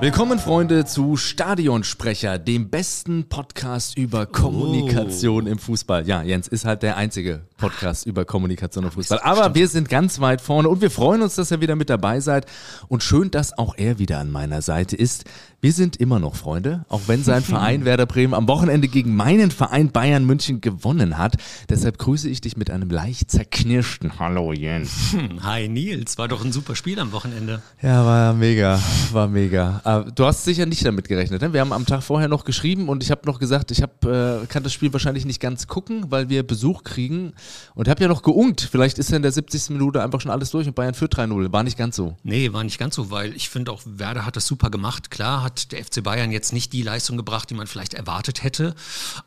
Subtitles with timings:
[0.00, 5.50] Willkommen, Freunde, zu Stadionsprecher, dem besten Podcast über Kommunikation oh.
[5.50, 6.08] im Fußball.
[6.08, 9.20] Ja, Jens ist halt der einzige Podcast über Kommunikation im Fußball.
[9.20, 12.18] Aber wir sind ganz weit vorne und wir freuen uns, dass ihr wieder mit dabei
[12.20, 12.46] seid.
[12.88, 15.24] Und schön, dass auch er wieder an meiner Seite ist.
[15.60, 19.50] Wir sind immer noch Freunde, auch wenn sein Verein Werder Bremen am Wochenende gegen meinen
[19.50, 21.36] Verein Bayern München gewonnen hat.
[21.68, 25.14] Deshalb grüße ich dich mit einem leicht zerknirschten Hallo Jens.
[25.42, 27.60] Hi Nils, war doch ein super Spiel am Wochenende.
[27.82, 28.80] Ja, war mega,
[29.12, 29.82] war mega.
[29.84, 31.42] Äh, du hast sicher nicht damit gerechnet.
[31.42, 31.52] Ne?
[31.52, 34.46] Wir haben am Tag vorher noch geschrieben und ich habe noch gesagt, ich hab, äh,
[34.48, 37.34] kann das Spiel wahrscheinlich nicht ganz gucken, weil wir Besuch kriegen.
[37.74, 38.68] Und habe ja noch geungt.
[38.70, 39.70] Vielleicht ist ja in der 70.
[39.70, 41.52] Minute einfach schon alles durch und Bayern führt 3-0.
[41.52, 42.16] War nicht ganz so.
[42.22, 45.10] Nee, war nicht ganz so, weil ich finde auch, Werder hat das super gemacht.
[45.10, 48.74] Klar hat der FC Bayern jetzt nicht die Leistung gebracht, die man vielleicht erwartet hätte.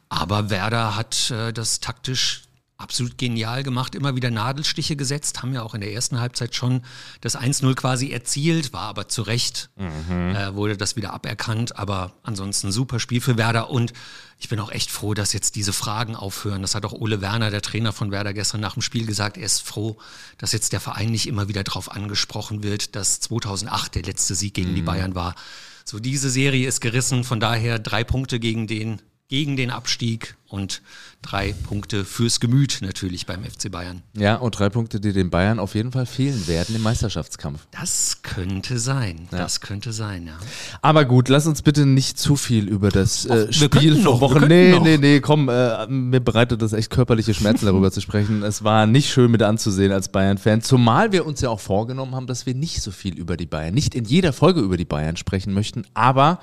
[0.10, 2.43] Aber Werder hat äh, das taktisch
[2.84, 6.84] absolut genial gemacht, immer wieder Nadelstiche gesetzt, haben ja auch in der ersten Halbzeit schon
[7.22, 10.36] das 1-0 quasi erzielt, war aber zu Recht, mhm.
[10.36, 13.94] äh, wurde das wieder aberkannt, aber ansonsten super Spiel für Werder und
[14.44, 16.62] ich bin auch echt froh, dass jetzt diese Fragen aufhören.
[16.62, 19.38] Das hat auch Ole Werner, der Trainer von Werder, gestern nach dem Spiel gesagt.
[19.38, 19.98] Er ist froh,
[20.38, 24.54] dass jetzt der Verein nicht immer wieder darauf angesprochen wird, dass 2008 der letzte Sieg
[24.54, 24.76] gegen mhm.
[24.76, 25.36] die Bayern war.
[25.86, 30.82] So, diese Serie ist gerissen, von daher drei Punkte gegen den gegen den Abstieg und
[31.24, 34.04] drei Punkte fürs Gemüt natürlich beim FC Bayern.
[34.16, 37.66] Ja, und drei Punkte, die den Bayern auf jeden Fall fehlen werden im Meisterschaftskampf.
[37.72, 39.28] Das könnte sein.
[39.32, 39.40] Ja.
[39.40, 40.38] Das könnte sein, ja.
[40.84, 44.46] Aber gut, lass uns bitte nicht zu viel über das äh, Och, Spiel vor Wochen.
[44.48, 48.44] Nee, nee, nee, komm, äh, mir bereitet das echt körperliche Schmerzen darüber zu sprechen.
[48.44, 52.28] Es war nicht schön mit anzusehen als Bayern-Fan, zumal wir uns ja auch vorgenommen haben,
[52.28, 55.18] dass wir nicht so viel über die Bayern, nicht in jeder Folge über die Bayern
[55.18, 56.40] sprechen möchten, aber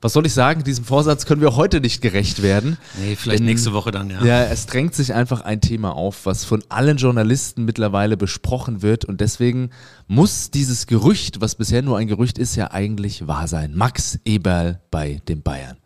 [0.00, 2.78] was soll ich sagen, diesem Vorsatz können wir heute nicht gerecht werden.
[2.98, 4.24] Nee, vielleicht Denn, nächste Woche dann, ja.
[4.24, 9.04] Ja, es drängt sich einfach ein Thema auf, was von allen Journalisten mittlerweile besprochen wird
[9.04, 9.70] und deswegen
[10.06, 13.74] muss dieses Gerücht, was bisher nur ein Gerücht ist, ja eigentlich wahr sein.
[13.74, 15.76] Max Eberl bei den Bayern.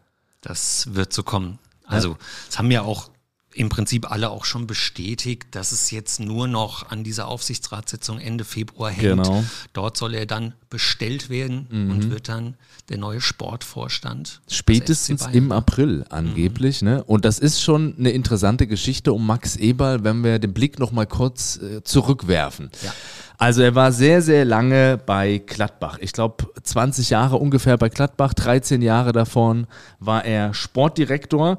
[0.41, 1.59] Das wird so kommen.
[1.87, 2.17] Also,
[2.49, 3.11] es haben ja auch
[3.53, 8.45] im Prinzip alle auch schon bestätigt, dass es jetzt nur noch an dieser Aufsichtsratssitzung Ende
[8.45, 9.25] Februar hängt.
[9.25, 9.45] Genau.
[9.73, 11.91] Dort soll er dann bestellt werden mhm.
[11.91, 12.55] und wird dann
[12.91, 14.41] der neue Sportvorstand.
[14.49, 16.83] Spätestens im April angeblich.
[16.83, 16.89] Mhm.
[16.89, 17.05] Ne?
[17.05, 21.07] Und das ist schon eine interessante Geschichte um Max Eberl, wenn wir den Blick nochmal
[21.07, 22.71] kurz äh, zurückwerfen.
[22.83, 22.93] Ja.
[23.37, 25.97] Also er war sehr, sehr lange bei Gladbach.
[26.01, 29.67] Ich glaube 20 Jahre ungefähr bei Gladbach, 13 Jahre davon
[29.99, 31.59] war er Sportdirektor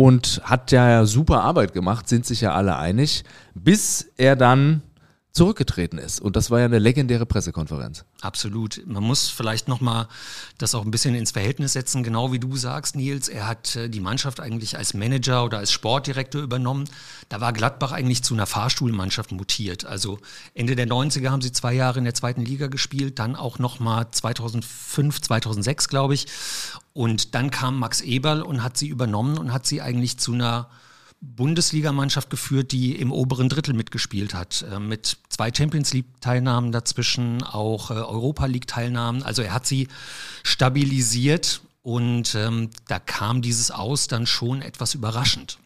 [0.00, 3.22] und hat ja super Arbeit gemacht, sind sich ja alle einig,
[3.52, 4.80] bis er dann
[5.32, 6.20] zurückgetreten ist.
[6.20, 8.04] Und das war ja eine legendäre Pressekonferenz.
[8.20, 8.82] Absolut.
[8.86, 10.08] Man muss vielleicht nochmal
[10.58, 13.28] das auch ein bisschen ins Verhältnis setzen, genau wie du sagst, Nils.
[13.28, 16.84] Er hat äh, die Mannschaft eigentlich als Manager oder als Sportdirektor übernommen.
[17.28, 19.84] Da war Gladbach eigentlich zu einer Fahrstuhlmannschaft mutiert.
[19.84, 20.18] Also
[20.54, 24.10] Ende der 90er haben sie zwei Jahre in der zweiten Liga gespielt, dann auch nochmal
[24.10, 26.26] 2005, 2006, glaube ich.
[26.92, 30.68] Und dann kam Max Eberl und hat sie übernommen und hat sie eigentlich zu einer
[31.20, 37.90] Bundesligamannschaft geführt, die im oberen Drittel mitgespielt hat, äh, mit zwei Champions League-Teilnahmen dazwischen, auch
[37.90, 39.22] äh, Europa League-Teilnahmen.
[39.22, 39.88] Also er hat sie
[40.42, 45.58] stabilisiert und ähm, da kam dieses Aus dann schon etwas überraschend.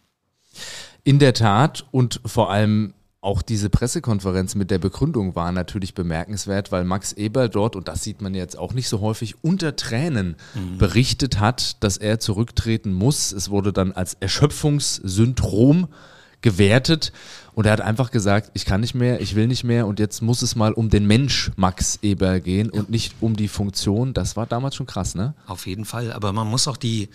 [1.03, 2.93] In der Tat und vor allem
[3.25, 8.03] auch diese Pressekonferenz mit der Begründung war natürlich bemerkenswert, weil Max Eber dort, und das
[8.03, 10.77] sieht man jetzt auch nicht so häufig, unter Tränen mhm.
[10.77, 13.31] berichtet hat, dass er zurücktreten muss.
[13.31, 15.87] Es wurde dann als Erschöpfungssyndrom
[16.41, 17.11] gewertet
[17.53, 20.21] und er hat einfach gesagt, ich kann nicht mehr, ich will nicht mehr und jetzt
[20.21, 24.13] muss es mal um den Mensch Max Eber gehen und nicht um die Funktion.
[24.13, 25.33] Das war damals schon krass, ne?
[25.47, 27.09] Auf jeden Fall, aber man muss auch die,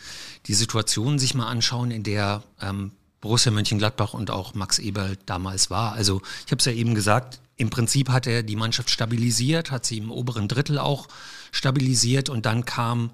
[0.47, 5.71] die Situation sich mal anschauen, in der ähm, Borussia Mönchengladbach und auch Max Eberl damals
[5.71, 5.93] war.
[5.93, 9.85] Also ich habe es ja eben gesagt, im Prinzip hat er die Mannschaft stabilisiert, hat
[9.85, 11.09] sie im oberen Drittel auch
[11.53, 13.11] stabilisiert und dann kam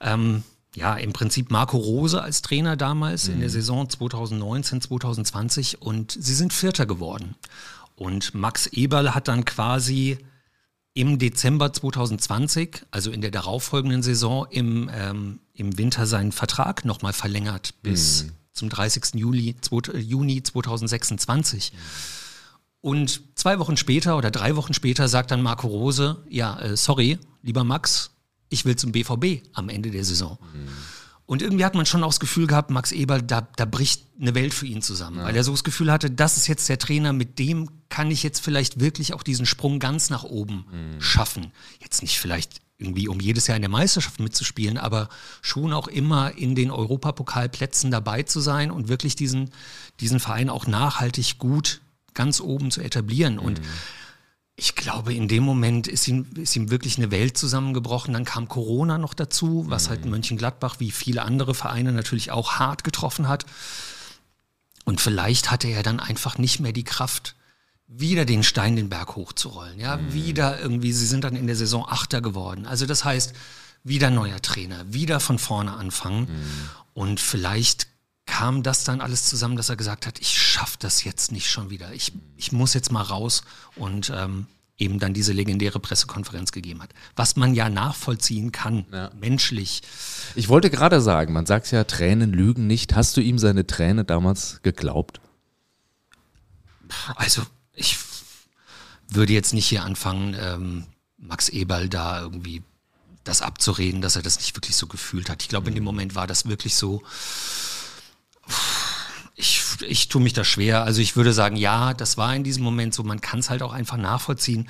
[0.00, 0.42] ähm,
[0.74, 3.34] ja im Prinzip Marco Rose als Trainer damals mhm.
[3.34, 3.52] in der mhm.
[3.52, 7.34] Saison 2019, 2020 und sie sind Vierter geworden.
[7.94, 10.18] Und Max Eberl hat dann quasi
[10.94, 17.12] im Dezember 2020, also in der darauffolgenden Saison, im, ähm, im Winter seinen Vertrag nochmal
[17.12, 19.14] verlängert bis mhm zum 30.
[19.14, 19.54] Juli,
[19.94, 21.72] Juni 2026.
[22.80, 27.18] Und zwei Wochen später oder drei Wochen später sagt dann Marco Rose, ja, äh, sorry,
[27.42, 28.10] lieber Max,
[28.48, 30.38] ich will zum BVB am Ende der Saison.
[30.52, 30.68] Mhm.
[31.26, 34.34] Und irgendwie hat man schon auch das Gefühl gehabt, Max Eberl, da, da bricht eine
[34.36, 35.24] Welt für ihn zusammen, ja.
[35.24, 38.22] weil er so das Gefühl hatte, das ist jetzt der Trainer, mit dem kann ich
[38.22, 41.00] jetzt vielleicht wirklich auch diesen Sprung ganz nach oben mhm.
[41.00, 41.52] schaffen.
[41.80, 45.08] Jetzt nicht vielleicht irgendwie um jedes Jahr in der Meisterschaft mitzuspielen, aber
[45.40, 49.50] schon auch immer in den Europapokalplätzen dabei zu sein und wirklich diesen,
[50.00, 51.80] diesen Verein auch nachhaltig gut
[52.14, 53.38] ganz oben zu etablieren.
[53.38, 53.66] Und mhm.
[54.58, 58.14] Ich glaube, in dem Moment ist ihm, ist ihm wirklich eine Welt zusammengebrochen.
[58.14, 62.82] Dann kam Corona noch dazu, was halt Mönchengladbach wie viele andere Vereine natürlich auch hart
[62.82, 63.44] getroffen hat.
[64.86, 67.36] Und vielleicht hatte er dann einfach nicht mehr die Kraft,
[67.88, 69.78] wieder den Stein den Berg hochzurollen.
[69.78, 70.12] Ja, mhm.
[70.12, 72.66] wieder irgendwie, sie sind dann in der Saison Achter geworden.
[72.66, 73.34] Also das heißt,
[73.84, 76.22] wieder neuer Trainer, wieder von vorne anfangen.
[76.22, 76.68] Mhm.
[76.94, 77.86] Und vielleicht
[78.26, 81.70] kam das dann alles zusammen, dass er gesagt hat, ich schaffe das jetzt nicht schon
[81.70, 81.92] wieder.
[81.92, 83.42] Ich, ich muss jetzt mal raus
[83.76, 84.46] und ähm,
[84.78, 86.90] eben dann diese legendäre Pressekonferenz gegeben hat.
[87.14, 89.10] Was man ja nachvollziehen kann, ja.
[89.18, 89.82] menschlich.
[90.34, 92.94] Ich wollte gerade sagen, man sagt ja, Tränen lügen nicht.
[92.94, 95.20] Hast du ihm seine Träne damals geglaubt?
[97.14, 97.42] Also,
[97.76, 97.96] ich
[99.08, 100.86] würde jetzt nicht hier anfangen, ähm,
[101.18, 102.62] Max Eberl da irgendwie
[103.24, 105.42] das abzureden, dass er das nicht wirklich so gefühlt hat.
[105.42, 107.02] Ich glaube, in dem Moment war das wirklich so.
[109.34, 110.84] Ich, ich tue mich da schwer.
[110.84, 113.02] Also ich würde sagen, ja, das war in diesem Moment so.
[113.02, 114.68] Man kann es halt auch einfach nachvollziehen.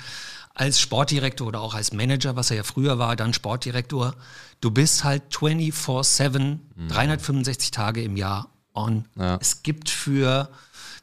[0.53, 4.15] Als Sportdirektor oder auch als Manager, was er ja früher war, dann Sportdirektor,
[4.59, 6.39] du bist halt 24-7,
[6.75, 6.87] mhm.
[6.87, 9.05] 365 Tage im Jahr on.
[9.15, 9.37] Ja.
[9.39, 10.49] Es gibt für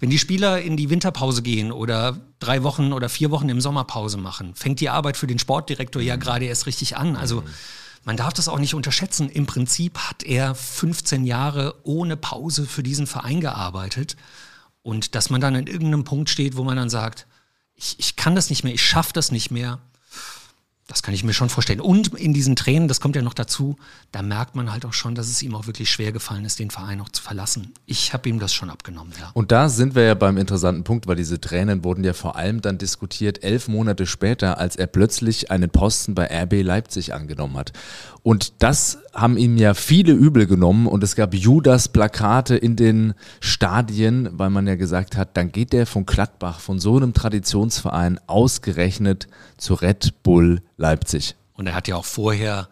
[0.00, 4.16] wenn die Spieler in die Winterpause gehen oder drei Wochen oder vier Wochen im Sommerpause
[4.16, 6.20] machen, fängt die Arbeit für den Sportdirektor ja mhm.
[6.20, 7.16] gerade erst richtig an.
[7.16, 7.46] Also mhm.
[8.04, 9.28] man darf das auch nicht unterschätzen.
[9.28, 14.16] Im Prinzip hat er 15 Jahre ohne Pause für diesen Verein gearbeitet.
[14.82, 17.26] Und dass man dann an irgendeinem Punkt steht, wo man dann sagt,
[17.74, 19.80] ich, ich kann das nicht mehr, ich schaffe das nicht mehr,
[20.86, 21.80] das kann ich mir schon vorstellen.
[21.80, 23.76] Und in diesen Tränen, das kommt ja noch dazu,
[24.12, 26.70] da merkt man halt auch schon, dass es ihm auch wirklich schwer gefallen ist, den
[26.70, 27.72] Verein noch zu verlassen.
[27.86, 29.30] Ich habe ihm das schon abgenommen, ja.
[29.32, 32.60] Und da sind wir ja beim interessanten Punkt, weil diese Tränen wurden ja vor allem
[32.60, 37.72] dann diskutiert, elf Monate später, als er plötzlich einen Posten bei RB Leipzig angenommen hat.
[38.22, 44.28] Und das haben ihm ja viele übel genommen und es gab Judas-Plakate in den Stadien,
[44.32, 49.28] weil man ja gesagt hat, dann geht der von Gladbach, von so einem Traditionsverein, ausgerechnet
[49.56, 51.36] zu Red Bull Leipzig.
[51.54, 52.68] Und er hat ja auch vorher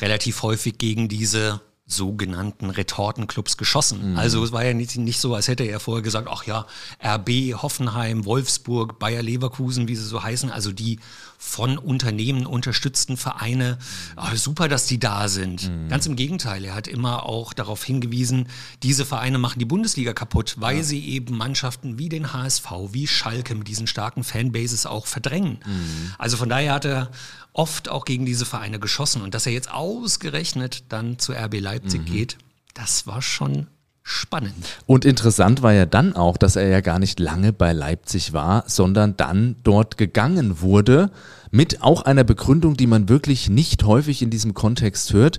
[0.00, 4.12] relativ häufig gegen diese sogenannten Retortenclubs geschossen.
[4.12, 4.18] Mhm.
[4.18, 6.66] Also es war ja nicht, nicht so, als hätte er vorher gesagt, ach ja,
[7.04, 10.98] RB, Hoffenheim, Wolfsburg, Bayer Leverkusen, wie sie so heißen, also die
[11.44, 13.76] von Unternehmen unterstützten Vereine.
[14.14, 15.68] Ach, super, dass die da sind.
[15.68, 15.88] Mhm.
[15.88, 18.46] Ganz im Gegenteil, er hat immer auch darauf hingewiesen,
[18.82, 20.82] diese Vereine machen die Bundesliga kaputt, weil ja.
[20.84, 25.58] sie eben Mannschaften wie den HSV, wie Schalke mit diesen starken Fanbases auch verdrängen.
[25.66, 26.14] Mhm.
[26.16, 27.10] Also von daher hat er
[27.52, 29.20] oft auch gegen diese Vereine geschossen.
[29.20, 32.06] Und dass er jetzt ausgerechnet dann zu RB Leipzig mhm.
[32.06, 32.38] geht,
[32.72, 33.66] das war schon
[34.02, 34.54] spannend.
[34.86, 38.64] Und interessant war ja dann auch, dass er ja gar nicht lange bei Leipzig war,
[38.66, 41.10] sondern dann dort gegangen wurde
[41.50, 45.38] mit auch einer Begründung, die man wirklich nicht häufig in diesem Kontext hört.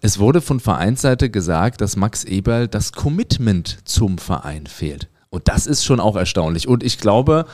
[0.00, 5.08] Es wurde von Vereinsseite gesagt, dass Max Eberl das Commitment zum Verein fehlt.
[5.30, 6.68] Und das ist schon auch erstaunlich.
[6.68, 7.46] Und ich glaube,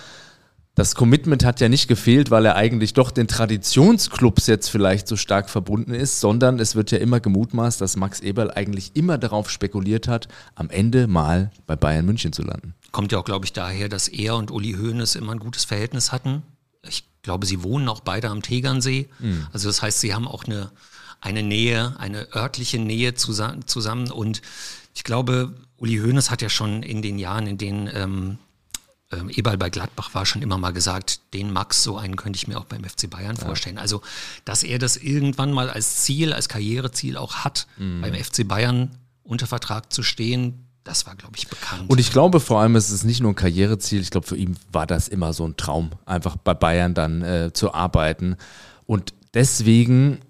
[0.81, 5.17] das Commitment hat ja nicht gefehlt, weil er eigentlich doch den Traditionsclubs jetzt vielleicht so
[5.17, 9.51] stark verbunden ist, sondern es wird ja immer gemutmaßt, dass Max Eberl eigentlich immer darauf
[9.51, 12.73] spekuliert hat, am Ende mal bei Bayern München zu landen.
[12.93, 16.13] Kommt ja auch, glaube ich, daher, dass er und Uli Hoeneß immer ein gutes Verhältnis
[16.13, 16.45] hatten.
[16.89, 19.11] Ich glaube, sie wohnen auch beide am Tegernsee.
[19.19, 19.49] Mhm.
[19.53, 20.71] Also das heißt, sie haben auch eine,
[21.21, 24.11] eine Nähe, eine örtliche Nähe zusammen.
[24.11, 24.41] Und
[24.95, 28.39] ich glaube, Uli Hoeneß hat ja schon in den Jahren, in denen ähm,
[29.13, 32.47] ähm, Eberl bei Gladbach war schon immer mal gesagt, den Max, so einen könnte ich
[32.47, 33.45] mir auch beim FC Bayern ja.
[33.45, 33.79] vorstellen.
[33.79, 34.03] Also,
[34.45, 38.03] dass er das irgendwann mal als Ziel, als Karriereziel auch hat, mhm.
[38.03, 38.91] beim FC Bayern
[39.23, 41.89] unter Vertrag zu stehen, das war, glaube ich, bekannt.
[41.89, 44.57] Und ich glaube vor allem, es ist nicht nur ein Karriereziel, ich glaube, für ihn
[44.73, 48.37] war das immer so ein Traum, einfach bei Bayern dann äh, zu arbeiten.
[48.87, 50.21] Und deswegen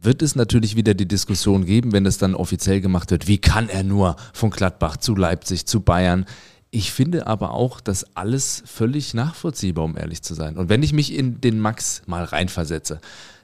[0.00, 3.68] wird es natürlich wieder die Diskussion geben, wenn es dann offiziell gemacht wird, wie kann
[3.68, 6.26] er nur von Gladbach zu Leipzig zu Bayern?
[6.74, 10.56] Ich finde aber auch, dass alles völlig nachvollziehbar, um ehrlich zu sein.
[10.56, 13.00] Und wenn ich mich in den Max mal reinversetze,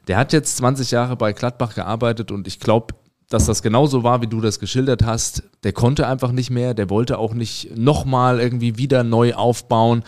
[0.09, 2.97] der hat jetzt 20 Jahre bei Gladbach gearbeitet und ich glaube,
[3.31, 5.45] dass das genauso war, wie du das geschildert hast.
[5.63, 10.03] Der konnte einfach nicht mehr, der wollte auch nicht nochmal irgendwie wieder neu aufbauen.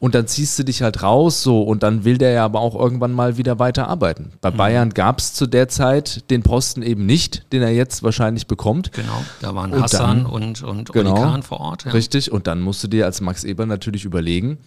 [0.00, 2.74] Und dann ziehst du dich halt raus so und dann will der ja aber auch
[2.74, 4.32] irgendwann mal wieder weiterarbeiten.
[4.40, 4.56] Bei mhm.
[4.56, 8.90] Bayern gab es zu der Zeit den Posten eben nicht, den er jetzt wahrscheinlich bekommt.
[8.92, 11.84] Genau, da waren und Hassan dann, und, und genau, Kahn vor Ort.
[11.84, 11.92] Ja.
[11.92, 14.58] Richtig, und dann musst du dir als Max Eber natürlich überlegen,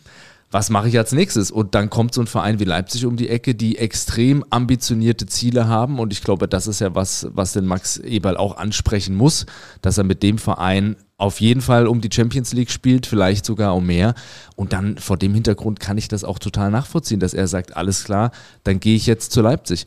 [0.50, 1.52] was mache ich als nächstes?
[1.52, 5.68] Und dann kommt so ein Verein wie Leipzig um die Ecke, die extrem ambitionierte Ziele
[5.68, 6.00] haben.
[6.00, 9.46] Und ich glaube, das ist ja was, was den Max Eberl auch ansprechen muss,
[9.82, 13.76] dass er mit dem Verein auf jeden Fall um die Champions League spielt, vielleicht sogar
[13.76, 14.14] um mehr.
[14.56, 18.06] Und dann vor dem Hintergrund kann ich das auch total nachvollziehen, dass er sagt, alles
[18.06, 18.32] klar,
[18.64, 19.86] dann gehe ich jetzt zu Leipzig.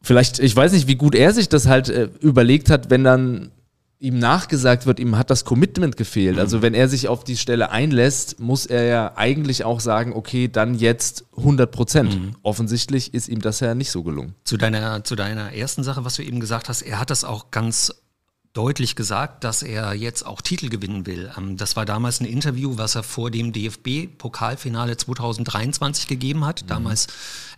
[0.00, 3.50] Vielleicht, ich weiß nicht, wie gut er sich das halt äh, überlegt hat, wenn dann
[4.04, 6.38] ihm nachgesagt wird, ihm hat das Commitment gefehlt.
[6.38, 10.46] Also wenn er sich auf die Stelle einlässt, muss er ja eigentlich auch sagen, okay,
[10.48, 12.20] dann jetzt 100 Prozent.
[12.20, 12.36] Mhm.
[12.42, 14.34] Offensichtlich ist ihm das ja nicht so gelungen.
[14.44, 17.50] Zu deiner, zu deiner ersten Sache, was du eben gesagt hast, er hat das auch
[17.50, 17.92] ganz
[18.54, 21.30] deutlich gesagt, dass er jetzt auch Titel gewinnen will.
[21.36, 26.62] Ähm, das war damals ein Interview, was er vor dem DFB-Pokalfinale 2023 gegeben hat.
[26.62, 26.66] Mhm.
[26.68, 27.08] Damals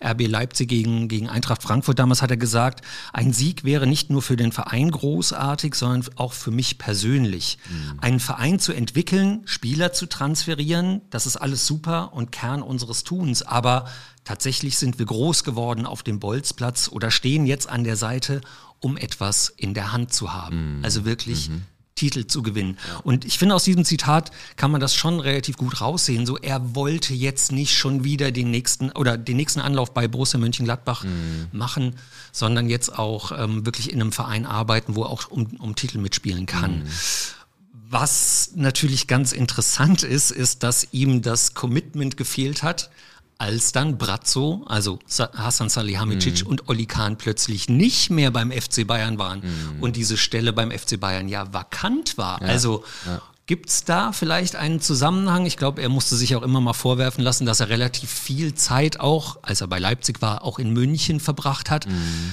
[0.03, 1.99] RB Leipzig gegen, gegen Eintracht Frankfurt.
[1.99, 2.81] Damals hat er gesagt,
[3.12, 7.59] ein Sieg wäre nicht nur für den Verein großartig, sondern auch für mich persönlich.
[7.69, 8.00] Mhm.
[8.00, 13.43] Einen Verein zu entwickeln, Spieler zu transferieren, das ist alles super und Kern unseres Tuns.
[13.43, 13.85] Aber
[14.25, 18.41] tatsächlich sind wir groß geworden auf dem Bolzplatz oder stehen jetzt an der Seite
[18.80, 20.78] um etwas in der Hand zu haben.
[20.78, 20.85] Mhm.
[20.85, 21.62] Also wirklich mhm.
[21.97, 22.78] Titel zu gewinnen.
[23.02, 26.26] Und ich finde, aus diesem Zitat kann man das schon relativ gut raussehen.
[26.26, 30.38] So, er wollte jetzt nicht schon wieder den nächsten oder den nächsten Anlauf bei Borussia
[30.38, 31.49] Mönchengladbach mhm.
[31.52, 31.97] machen,
[32.33, 35.99] sondern jetzt auch ähm, wirklich in einem Verein arbeiten, wo er auch um, um Titel
[35.99, 36.80] mitspielen kann.
[36.80, 36.88] Mhm.
[37.88, 42.90] Was natürlich ganz interessant ist, ist, dass ihm das Commitment gefehlt hat,
[43.38, 46.50] als dann Brazzo, also Hassan Salihamidzic mhm.
[46.50, 49.83] und Oli Kahn plötzlich nicht mehr beim FC Bayern waren mhm.
[49.83, 52.40] und diese Stelle beim FC Bayern ja vakant war.
[52.40, 52.49] Ja.
[52.49, 53.21] Also ja.
[53.47, 55.47] Gibt es da vielleicht einen Zusammenhang?
[55.47, 58.99] Ich glaube, er musste sich auch immer mal vorwerfen lassen, dass er relativ viel Zeit
[58.99, 61.87] auch, als er bei Leipzig war, auch in München verbracht hat.
[61.87, 62.33] Mhm.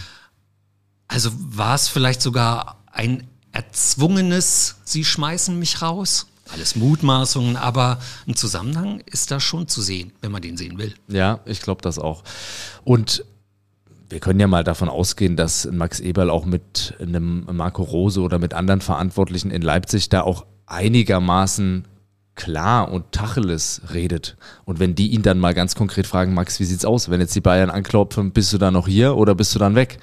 [1.08, 6.26] Also war es vielleicht sogar ein erzwungenes, Sie schmeißen mich raus?
[6.54, 10.94] Alles Mutmaßungen, aber ein Zusammenhang ist da schon zu sehen, wenn man den sehen will.
[11.08, 12.24] Ja, ich glaube das auch.
[12.84, 13.26] Und
[14.10, 18.38] wir können ja mal davon ausgehen, dass Max Eberl auch mit einem Marco Rose oder
[18.38, 21.86] mit anderen Verantwortlichen in Leipzig da auch einigermaßen
[22.36, 24.38] klar und Tacheles redet.
[24.66, 27.10] Und wenn die ihn dann mal ganz konkret fragen, Max, wie sieht's aus?
[27.10, 29.98] Wenn jetzt die Bayern anklopfen, bist du dann noch hier oder bist du dann weg?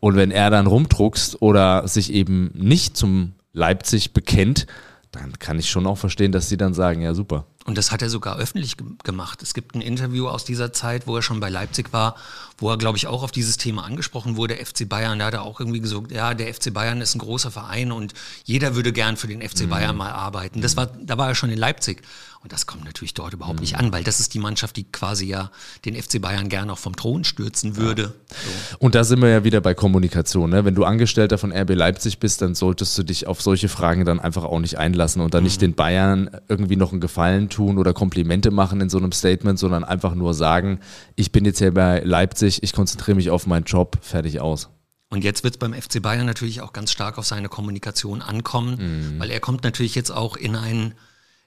[0.00, 4.66] Und wenn er dann rumdruckst oder sich eben nicht zum Leipzig bekennt,
[5.16, 7.46] dann kann ich schon auch verstehen, dass sie dann sagen, ja super.
[7.64, 9.42] Und das hat er sogar öffentlich gemacht.
[9.42, 12.14] Es gibt ein Interview aus dieser Zeit, wo er schon bei Leipzig war,
[12.58, 15.18] wo er, glaube ich, auch auf dieses Thema angesprochen wurde, FC Bayern.
[15.18, 18.14] Da hat er auch irgendwie gesagt, ja, der FC Bayern ist ein großer Verein und
[18.44, 19.70] jeder würde gern für den FC mhm.
[19.70, 20.62] Bayern mal arbeiten.
[20.62, 22.02] Das war, da war er schon in Leipzig.
[22.46, 23.62] Und das kommt natürlich dort überhaupt mhm.
[23.62, 25.50] nicht an, weil das ist die Mannschaft, die quasi ja
[25.84, 28.02] den FC Bayern gerne auch vom Thron stürzen würde.
[28.02, 28.08] Ja.
[28.28, 28.76] So.
[28.78, 30.50] Und da sind wir ja wieder bei Kommunikation.
[30.50, 30.64] Ne?
[30.64, 34.20] Wenn du Angestellter von RB Leipzig bist, dann solltest du dich auf solche Fragen dann
[34.20, 35.46] einfach auch nicht einlassen und dann mhm.
[35.46, 39.58] nicht den Bayern irgendwie noch einen Gefallen tun oder Komplimente machen in so einem Statement,
[39.58, 40.78] sondern einfach nur sagen,
[41.16, 44.70] ich bin jetzt hier bei Leipzig, ich konzentriere mich auf meinen Job, fertig aus.
[45.08, 49.14] Und jetzt wird es beim FC Bayern natürlich auch ganz stark auf seine Kommunikation ankommen,
[49.14, 49.20] mhm.
[49.20, 50.94] weil er kommt natürlich jetzt auch in ein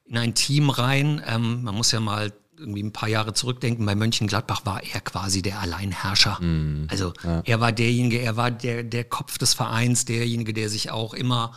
[0.05, 1.21] in ein Team rein.
[1.27, 5.41] Ähm, man muss ja mal irgendwie ein paar Jahre zurückdenken, bei Mönchengladbach war er quasi
[5.41, 6.39] der Alleinherrscher.
[6.41, 7.41] Mm, also ja.
[7.45, 11.53] er war derjenige, er war der, der Kopf des Vereins, derjenige, der sich auch immer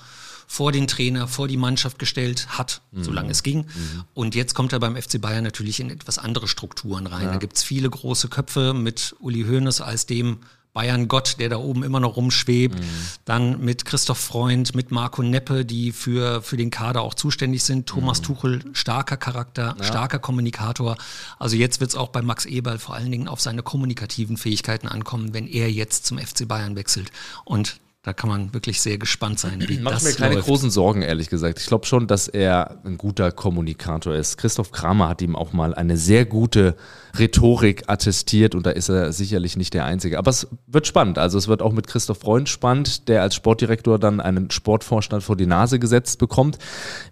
[0.52, 3.04] vor den Trainer, vor die Mannschaft gestellt hat, mm.
[3.04, 3.60] solange es ging.
[3.60, 4.04] Mm.
[4.12, 7.24] Und jetzt kommt er beim FC Bayern natürlich in etwas andere Strukturen rein.
[7.24, 7.32] Ja.
[7.32, 10.40] Da gibt's viele große Köpfe mit Uli Hoeneß als dem
[10.74, 12.78] Bayern Gott, der da oben immer noch rumschwebt.
[12.78, 12.84] Mhm.
[13.24, 17.86] Dann mit Christoph Freund, mit Marco Neppe, die für, für den Kader auch zuständig sind.
[17.86, 18.24] Thomas mhm.
[18.24, 19.84] Tuchel, starker Charakter, ja.
[19.84, 20.98] starker Kommunikator.
[21.38, 24.86] Also jetzt wird es auch bei Max Eberl vor allen Dingen auf seine kommunikativen Fähigkeiten
[24.86, 27.10] ankommen, wenn er jetzt zum FC Bayern wechselt.
[27.46, 30.48] Und da kann man wirklich sehr gespannt sein, wie Macht das mir keine läuft.
[30.48, 31.60] großen Sorgen, ehrlich gesagt.
[31.60, 34.38] Ich glaube schon, dass er ein guter Kommunikator ist.
[34.38, 36.74] Christoph Kramer hat ihm auch mal eine sehr gute
[37.16, 40.18] Rhetorik attestiert und da ist er sicherlich nicht der Einzige.
[40.18, 41.16] Aber es wird spannend.
[41.16, 45.36] Also es wird auch mit Christoph Freund spannend, der als Sportdirektor dann einen Sportvorstand vor
[45.36, 46.58] die Nase gesetzt bekommt.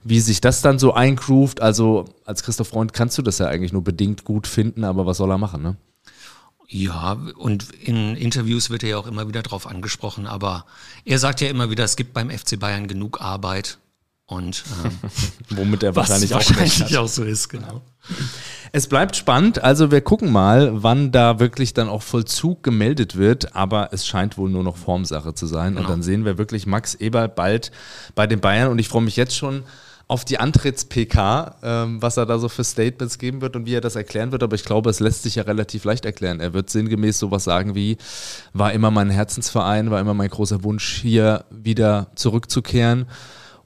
[0.02, 3.72] Wie sich das dann so eingroovt, also als Christoph Freund kannst du das ja eigentlich
[3.72, 5.76] nur bedingt gut finden, aber was soll er machen, ne?
[6.72, 10.66] Ja, und in Interviews wird er ja auch immer wieder drauf angesprochen, aber
[11.04, 13.78] er sagt ja immer wieder, es gibt beim FC Bayern genug Arbeit
[14.26, 15.10] und ähm,
[15.50, 17.82] womit er wahrscheinlich, auch, wahrscheinlich auch so ist, genau.
[18.70, 23.56] Es bleibt spannend, also wir gucken mal, wann da wirklich dann auch Vollzug gemeldet wird,
[23.56, 25.80] aber es scheint wohl nur noch Formsache zu sein genau.
[25.80, 27.72] und dann sehen wir wirklich Max Eberl bald
[28.14, 29.64] bei den Bayern und ich freue mich jetzt schon
[30.10, 33.80] auf die Antritts-PK, ähm, was er da so für Statements geben wird und wie er
[33.80, 34.42] das erklären wird.
[34.42, 36.40] Aber ich glaube, es lässt sich ja relativ leicht erklären.
[36.40, 37.96] Er wird sinngemäß sowas sagen wie,
[38.52, 43.06] war immer mein Herzensverein, war immer mein großer Wunsch, hier wieder zurückzukehren.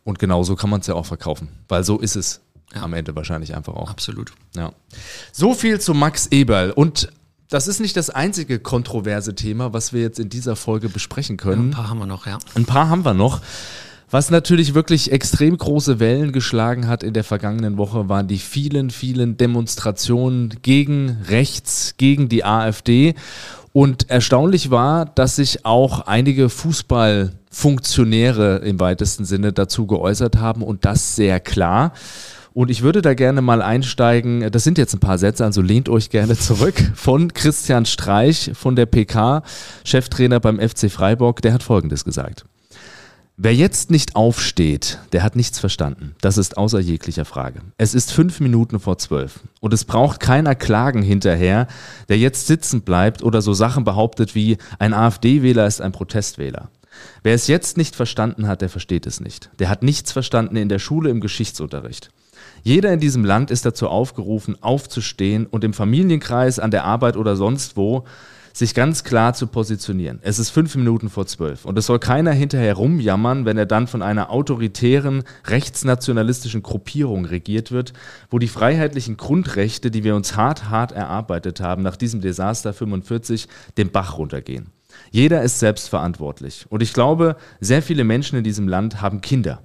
[0.04, 2.42] Und genauso kann man es ja auch verkaufen, weil so ist es
[2.74, 2.82] ja.
[2.82, 3.88] am Ende wahrscheinlich einfach auch.
[3.88, 4.34] Absolut.
[4.54, 4.72] Ja.
[5.32, 6.72] So viel zu Max Eberl.
[6.72, 7.08] Und
[7.48, 11.70] das ist nicht das einzige kontroverse Thema, was wir jetzt in dieser Folge besprechen können.
[11.72, 12.38] Ja, ein paar haben wir noch, ja.
[12.54, 13.40] Ein paar haben wir noch.
[14.14, 18.90] Was natürlich wirklich extrem große Wellen geschlagen hat in der vergangenen Woche, waren die vielen,
[18.90, 23.16] vielen Demonstrationen gegen rechts, gegen die AfD.
[23.72, 30.62] Und erstaunlich war, dass sich auch einige Fußball Funktionäre im weitesten Sinne dazu geäußert haben
[30.62, 31.92] und das sehr klar.
[32.52, 35.88] Und ich würde da gerne mal einsteigen, das sind jetzt ein paar Sätze, also lehnt
[35.88, 39.42] euch gerne zurück, von Christian Streich von der PK,
[39.84, 42.44] Cheftrainer beim FC Freiburg, der hat Folgendes gesagt.
[43.36, 46.14] Wer jetzt nicht aufsteht, der hat nichts verstanden.
[46.20, 47.62] Das ist außer jeglicher Frage.
[47.76, 49.40] Es ist fünf Minuten vor zwölf.
[49.58, 51.66] Und es braucht keiner Klagen hinterher,
[52.08, 56.68] der jetzt sitzen bleibt oder so Sachen behauptet wie ein AfD-Wähler ist ein Protestwähler.
[57.24, 59.50] Wer es jetzt nicht verstanden hat, der versteht es nicht.
[59.58, 62.10] Der hat nichts verstanden in der Schule im Geschichtsunterricht.
[62.62, 67.34] Jeder in diesem Land ist dazu aufgerufen, aufzustehen und im Familienkreis, an der Arbeit oder
[67.34, 68.04] sonst wo
[68.54, 70.20] sich ganz klar zu positionieren.
[70.22, 73.88] Es ist fünf Minuten vor zwölf und es soll keiner hinterher rumjammern, wenn er dann
[73.88, 77.92] von einer autoritären, rechtsnationalistischen Gruppierung regiert wird,
[78.30, 83.48] wo die freiheitlichen Grundrechte, die wir uns hart, hart erarbeitet haben, nach diesem Desaster 45
[83.76, 84.70] den Bach runtergehen.
[85.10, 86.66] Jeder ist selbstverantwortlich.
[86.68, 89.62] Und ich glaube, sehr viele Menschen in diesem Land haben Kinder.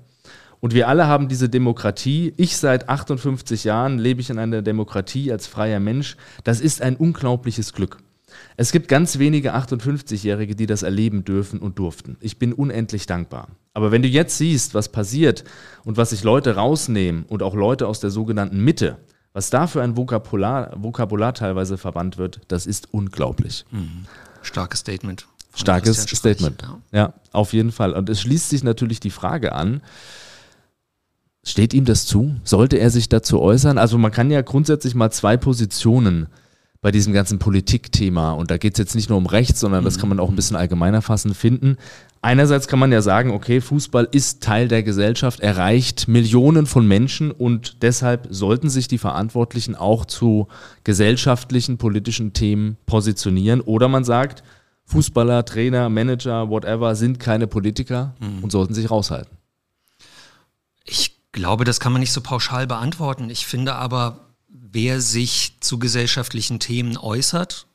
[0.62, 2.34] Und wir alle haben diese Demokratie.
[2.38, 6.18] Ich seit 58 Jahren lebe ich in einer Demokratie als freier Mensch.
[6.44, 8.00] Das ist ein unglaubliches Glück.
[8.58, 12.18] Es gibt ganz wenige 58-Jährige, die das erleben dürfen und durften.
[12.20, 13.50] Ich bin unendlich dankbar.
[13.74, 15.44] Aber wenn du jetzt siehst, was passiert
[15.86, 18.98] und was sich Leute rausnehmen und auch Leute aus der sogenannten Mitte,
[19.34, 23.66] was da für ein Vokabular, Vokabular teilweise verwandt wird, das ist unglaublich.
[23.72, 24.06] Mhm.
[24.42, 25.28] Starkes Statement.
[25.56, 26.62] Starkes Statement.
[26.62, 26.80] Ja.
[26.92, 27.94] ja, auf jeden Fall.
[27.94, 29.82] Und es schließt sich natürlich die Frage an,
[31.44, 32.36] Steht ihm das zu?
[32.44, 33.78] Sollte er sich dazu äußern?
[33.78, 36.28] Also man kann ja grundsätzlich mal zwei Positionen
[36.82, 40.00] bei diesem ganzen Politikthema, und da geht es jetzt nicht nur um Rechts, sondern das
[40.00, 41.78] kann man auch ein bisschen allgemeiner fassen, finden.
[42.22, 47.32] Einerseits kann man ja sagen, okay, Fußball ist Teil der Gesellschaft, erreicht Millionen von Menschen
[47.32, 50.48] und deshalb sollten sich die Verantwortlichen auch zu
[50.84, 53.62] gesellschaftlichen, politischen Themen positionieren.
[53.62, 54.44] Oder man sagt,
[54.86, 58.44] Fußballer, Trainer, Manager, whatever sind keine Politiker mhm.
[58.44, 59.38] und sollten sich raushalten.
[60.84, 63.30] Ich glaube, das kann man nicht so pauschal beantworten.
[63.30, 64.29] Ich finde aber,
[64.72, 67.68] wer sich zu gesellschaftlichen Themen äußert,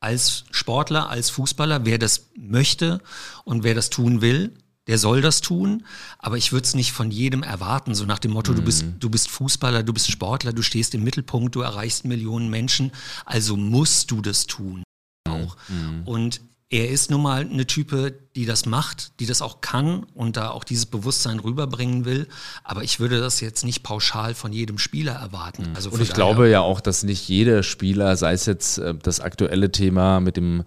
[0.00, 3.00] als Sportler, als Fußballer, wer das möchte
[3.44, 4.52] und wer das tun will,
[4.86, 5.84] der soll das tun,
[6.18, 8.56] aber ich würde es nicht von jedem erwarten, so nach dem Motto, mhm.
[8.56, 9.00] du, bist, mhm.
[9.00, 12.92] du bist Fußballer, du bist Sportler, du stehst im Mittelpunkt, du erreichst Millionen Menschen,
[13.24, 14.84] also musst du das tun.
[15.28, 15.56] Auch.
[15.68, 16.02] Mhm.
[16.04, 20.36] Und er ist nun mal eine Type, die das macht, die das auch kann und
[20.36, 22.26] da auch dieses Bewusstsein rüberbringen will.
[22.64, 25.70] Aber ich würde das jetzt nicht pauschal von jedem Spieler erwarten.
[25.70, 25.76] Mhm.
[25.76, 29.20] Also und ich glaube ja auch, dass nicht jeder Spieler, sei es jetzt äh, das
[29.20, 30.64] aktuelle Thema mit dem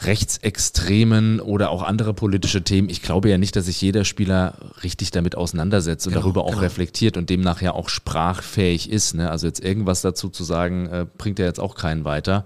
[0.00, 2.88] Rechtsextremen oder auch andere politische Themen.
[2.88, 6.50] Ich glaube ja nicht, dass sich jeder Spieler richtig damit auseinandersetzt und genau, darüber auch
[6.50, 6.62] genau.
[6.62, 9.14] reflektiert und demnach ja auch sprachfähig ist.
[9.14, 9.30] Ne?
[9.30, 12.44] Also jetzt irgendwas dazu zu sagen, äh, bringt ja jetzt auch keinen weiter.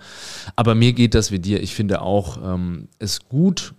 [0.55, 1.63] Aber mir geht das wie dir.
[1.63, 3.75] Ich finde auch ähm, es gut,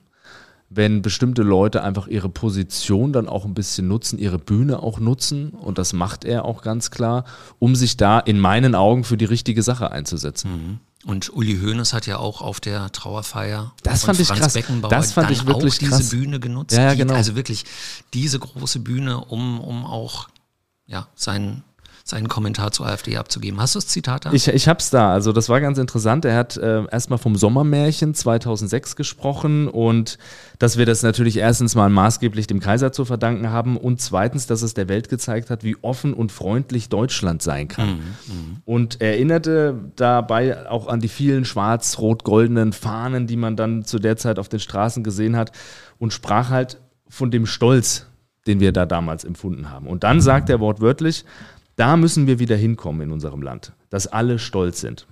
[0.74, 5.50] wenn bestimmte Leute einfach ihre Position dann auch ein bisschen nutzen, ihre Bühne auch nutzen,
[5.50, 7.26] und das macht er auch ganz klar,
[7.60, 10.52] um sich da in meinen Augen für die richtige Sache einzusetzen.
[10.52, 10.80] Mhm.
[11.04, 14.54] Und Uli Hoeneß hat ja auch auf der Trauerfeier das fand ich Franz krass.
[14.54, 15.98] Beckenbauer das fand ich wirklich auch krass.
[15.98, 16.78] diese Bühne genutzt.
[16.78, 17.16] Ja, ja, genau.
[17.16, 17.66] also wirklich
[18.14, 20.30] diese große Bühne, um, um auch
[20.86, 21.64] ja, seinen
[22.12, 23.60] seinen Kommentar zur AfD abzugeben.
[23.60, 24.32] Hast du das Zitat da?
[24.34, 25.12] Ich, ich habe es da.
[25.12, 26.24] Also das war ganz interessant.
[26.26, 30.20] Er hat äh, erstmal vom Sommermärchen 2006 gesprochen und
[30.60, 34.62] dass wir das natürlich erstens mal maßgeblich dem Kaiser zu verdanken haben und zweitens, dass
[34.62, 37.90] es der Welt gezeigt hat, wie offen und freundlich Deutschland sein kann.
[37.90, 38.58] Mhm, mhm.
[38.66, 44.38] und erinnerte dabei auch an die vielen schwarz-rot-goldenen Fahnen, die man dann zu der Zeit
[44.38, 45.52] auf den Straßen gesehen hat
[45.98, 48.06] und sprach halt von dem Stolz,
[48.48, 49.88] den wir da damals empfunden haben.
[49.88, 51.26] Und dann sagt er wortwörtlich,
[51.82, 55.08] da müssen wir wieder hinkommen in unserem Land, dass alle stolz sind.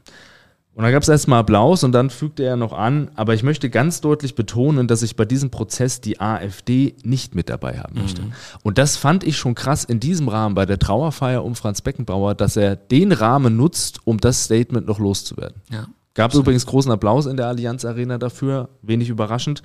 [0.76, 3.72] Und dann gab es erstmal Applaus und dann fügte er noch an, aber ich möchte
[3.72, 8.22] ganz deutlich betonen, dass ich bei diesem Prozess die AfD nicht mit dabei haben möchte.
[8.22, 8.34] Mhm.
[8.62, 12.36] Und das fand ich schon krass in diesem Rahmen bei der Trauerfeier um Franz Beckenbauer,
[12.36, 15.64] dass er den Rahmen nutzt, um das Statement noch loszuwerden.
[15.72, 15.88] Ja.
[16.14, 19.64] Gab es übrigens großen Applaus in der Allianz Arena dafür, wenig überraschend.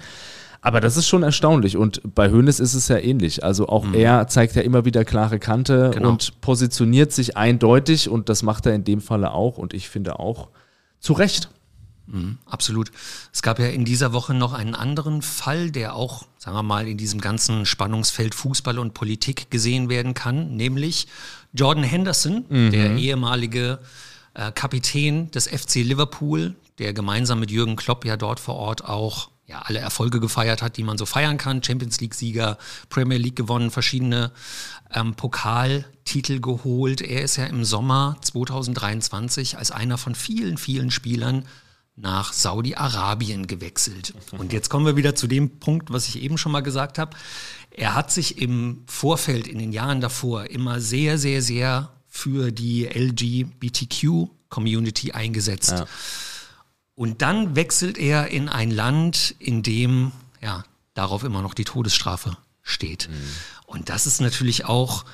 [0.64, 3.44] Aber das ist schon erstaunlich und bei Hoeneß ist es ja ähnlich.
[3.44, 3.92] Also auch mhm.
[3.92, 6.09] er zeigt ja immer wieder klare Kante genau.
[6.09, 10.18] und positioniert sich eindeutig und das macht er in dem Falle auch und ich finde
[10.18, 10.48] auch
[11.00, 11.50] zu Recht.
[12.07, 12.92] Mhm, absolut.
[13.31, 16.88] Es gab ja in dieser Woche noch einen anderen Fall, der auch, sagen wir mal,
[16.88, 21.09] in diesem ganzen Spannungsfeld Fußball und Politik gesehen werden kann, nämlich
[21.53, 22.70] Jordan Henderson, mhm.
[22.70, 23.81] der ehemalige
[24.33, 29.29] äh, Kapitän des FC Liverpool, der gemeinsam mit Jürgen Klopp ja dort vor Ort auch
[29.46, 31.62] ja, alle Erfolge gefeiert hat, die man so feiern kann.
[31.62, 34.33] Champions League-Sieger, Premier League gewonnen, verschiedene
[34.92, 37.02] ähm, Pokaltitel geholt.
[37.02, 41.44] Er ist ja im Sommer 2023 als einer von vielen, vielen Spielern
[41.96, 44.14] nach Saudi-Arabien gewechselt.
[44.33, 47.14] Und jetzt kommen wir wieder zu dem Punkt, was ich eben schon mal gesagt habe.
[47.70, 52.87] Er hat sich im Vorfeld, in den Jahren davor, immer sehr, sehr, sehr für die
[52.87, 55.72] LGBTQ-Community eingesetzt.
[55.72, 55.87] Ja.
[56.96, 62.37] Und dann wechselt er in ein Land, in dem ja, darauf immer noch die Todesstrafe
[62.62, 63.09] steht.
[63.09, 63.14] Mhm.
[63.66, 65.04] Und das ist natürlich auch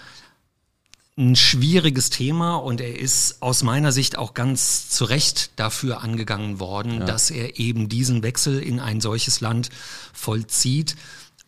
[1.17, 6.61] ein schwieriges Thema und er ist aus meiner Sicht auch ganz zu Recht dafür angegangen
[6.61, 7.05] worden, ja.
[7.05, 9.71] dass er eben diesen Wechsel in ein solches Land
[10.13, 10.97] vollzieht.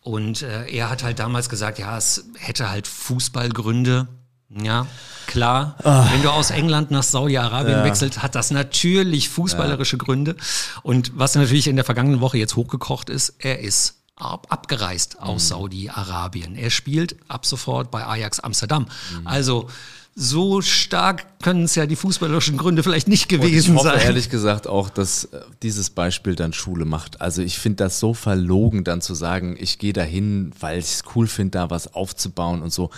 [0.01, 4.07] Und äh, er hat halt damals gesagt, ja, es hätte halt Fußballgründe.
[4.49, 4.85] Ja,
[5.27, 5.75] klar.
[5.83, 6.05] Oh.
[6.11, 7.83] Wenn du aus England nach Saudi-Arabien ja.
[7.83, 10.03] wechselt, hat das natürlich fußballerische ja.
[10.03, 10.35] Gründe.
[10.83, 15.45] Und was natürlich in der vergangenen Woche jetzt hochgekocht ist, er ist ab, abgereist aus
[15.45, 15.47] mhm.
[15.47, 16.55] Saudi-Arabien.
[16.55, 18.87] Er spielt ab sofort bei Ajax Amsterdam.
[19.19, 19.27] Mhm.
[19.27, 19.69] Also
[20.15, 24.07] so stark können es ja die fußballerischen Gründe vielleicht nicht gewesen Und ich hoffe, sein.
[24.07, 27.19] ehrlich gesagt auch, dass äh, dieses Beispiel dann Schule macht.
[27.19, 31.03] Also ich finde das so verlogen, dann zu sagen, ich gehe dahin, weil ich es
[31.15, 32.91] cool finde, da was aufzubauen und so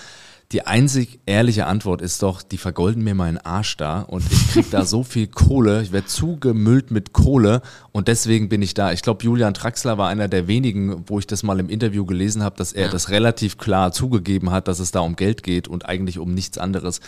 [0.51, 4.69] die einzig ehrliche Antwort ist doch, die vergolden mir meinen Arsch da und ich krieg
[4.69, 8.91] da so viel Kohle, ich werde zugemüllt mit Kohle und deswegen bin ich da.
[8.91, 12.43] Ich glaube, Julian Traxler war einer der wenigen, wo ich das mal im Interview gelesen
[12.43, 12.91] habe, dass er ja.
[12.91, 16.57] das relativ klar zugegeben hat, dass es da um Geld geht und eigentlich um nichts
[16.57, 16.99] anderes.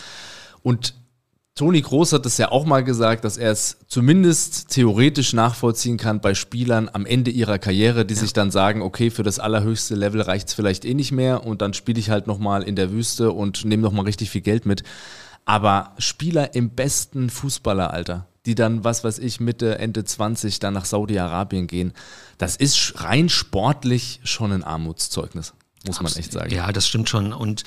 [0.64, 0.96] Und
[1.58, 6.22] Toni Groß hat es ja auch mal gesagt, dass er es zumindest theoretisch nachvollziehen kann
[6.22, 8.20] bei Spielern am Ende ihrer Karriere, die ja.
[8.20, 11.64] sich dann sagen, okay, für das allerhöchste Level reicht es vielleicht eh nicht mehr und
[11.64, 14.84] dann spiele ich halt nochmal in der Wüste und nehme nochmal richtig viel Geld mit.
[15.46, 20.86] Aber Spieler im besten Fußballeralter, die dann, was weiß ich, Mitte, Ende 20 dann nach
[20.86, 21.94] Saudi-Arabien gehen,
[22.38, 25.56] das ist rein sportlich schon ein Armutszeugnis,
[25.88, 26.54] muss man echt sagen.
[26.54, 27.34] Ja, das stimmt schon.
[27.34, 27.64] Und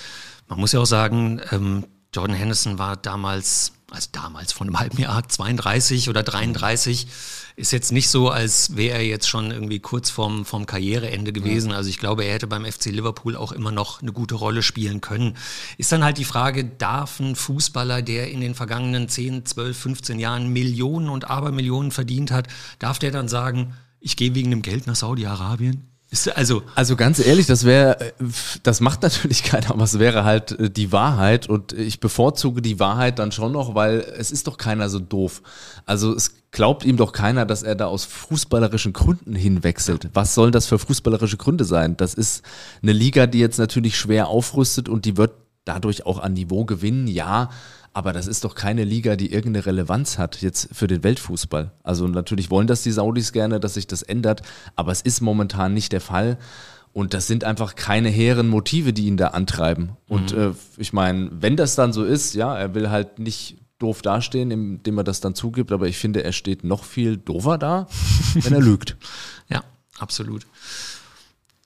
[0.46, 4.98] man muss ja auch sagen, ähm, Jordan Henderson war damals also damals von einem halben
[4.98, 7.06] Jahr, 32 oder 33,
[7.56, 11.72] ist jetzt nicht so, als wäre er jetzt schon irgendwie kurz vorm, vorm Karriereende gewesen.
[11.72, 15.00] Also ich glaube, er hätte beim FC Liverpool auch immer noch eine gute Rolle spielen
[15.00, 15.36] können.
[15.76, 20.18] Ist dann halt die Frage, darf ein Fußballer, der in den vergangenen 10, 12, 15
[20.18, 22.48] Jahren Millionen und Abermillionen verdient hat,
[22.78, 25.89] darf der dann sagen, ich gehe wegen dem Geld nach Saudi-Arabien?
[26.34, 28.12] Also, also ganz ehrlich, das wäre, äh,
[28.64, 32.80] das macht natürlich keiner, aber es wäre halt äh, die Wahrheit und ich bevorzuge die
[32.80, 35.40] Wahrheit dann schon noch, weil es ist doch keiner so doof.
[35.86, 40.08] Also es glaubt ihm doch keiner, dass er da aus fußballerischen Gründen hinwechselt.
[40.12, 41.96] Was sollen das für fußballerische Gründe sein?
[41.96, 42.42] Das ist
[42.82, 45.32] eine Liga, die jetzt natürlich schwer aufrüstet und die wird
[45.64, 47.50] dadurch auch an Niveau gewinnen, ja.
[47.92, 51.72] Aber das ist doch keine Liga, die irgendeine Relevanz hat jetzt für den Weltfußball.
[51.82, 54.42] Also natürlich wollen das die Saudis gerne, dass sich das ändert,
[54.76, 56.38] aber es ist momentan nicht der Fall.
[56.92, 59.90] Und das sind einfach keine hehren Motive, die ihn da antreiben.
[60.08, 60.40] Und mhm.
[60.40, 64.50] äh, ich meine, wenn das dann so ist, ja, er will halt nicht doof dastehen,
[64.50, 67.86] indem er das dann zugibt, aber ich finde, er steht noch viel doofer da,
[68.34, 68.96] wenn er lügt.
[69.48, 69.62] Ja,
[69.98, 70.46] absolut.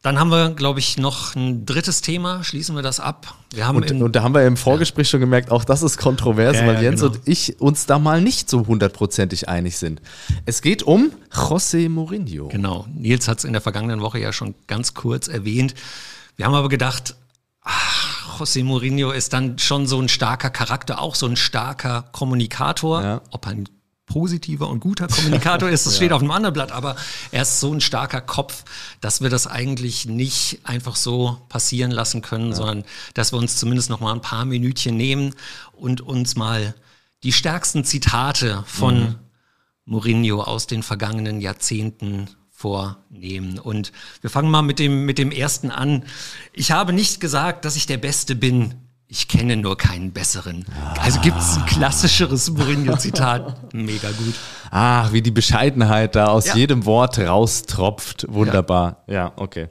[0.04, 2.44] Dann haben wir, glaube ich, noch ein drittes Thema.
[2.44, 3.38] Schließen wir das ab.
[3.54, 5.12] Wir haben und, und da haben wir im Vorgespräch ja.
[5.12, 7.14] schon gemerkt, auch das ist kontrovers, ja, weil Jens genau.
[7.14, 10.02] und ich uns da mal nicht so hundertprozentig einig sind.
[10.44, 12.48] Es geht um José Mourinho.
[12.48, 12.84] Genau.
[12.94, 15.74] Nils hat es in der vergangenen Woche ja schon ganz kurz erwähnt.
[16.36, 17.16] Wir haben aber gedacht,
[17.62, 23.22] ach, José Mourinho ist dann schon so ein starker Charakter, auch so ein starker Kommunikator.
[23.30, 23.70] Ob ein
[24.06, 25.96] positiver und guter Kommunikator ist, das ja.
[25.96, 26.96] steht auf einem anderen Blatt, aber
[27.30, 28.64] er ist so ein starker Kopf,
[29.00, 32.56] dass wir das eigentlich nicht einfach so passieren lassen können, ja.
[32.56, 35.34] sondern dass wir uns zumindest noch mal ein paar Minütchen nehmen
[35.72, 36.74] und uns mal
[37.22, 39.14] die stärksten Zitate von mhm.
[39.86, 43.58] Mourinho aus den vergangenen Jahrzehnten vornehmen.
[43.58, 46.04] Und wir fangen mal mit dem, mit dem ersten an.
[46.52, 48.74] Ich habe nicht gesagt, dass ich der Beste bin
[49.14, 50.64] ich kenne nur keinen besseren.
[51.00, 53.72] Also gibt es ein klassischeres Mourinho-Zitat.
[53.72, 54.34] Mega gut.
[54.72, 56.56] Ach, wie die Bescheidenheit da aus ja.
[56.56, 58.26] jedem Wort raustropft.
[58.28, 59.04] Wunderbar.
[59.06, 59.68] Ja, ja okay.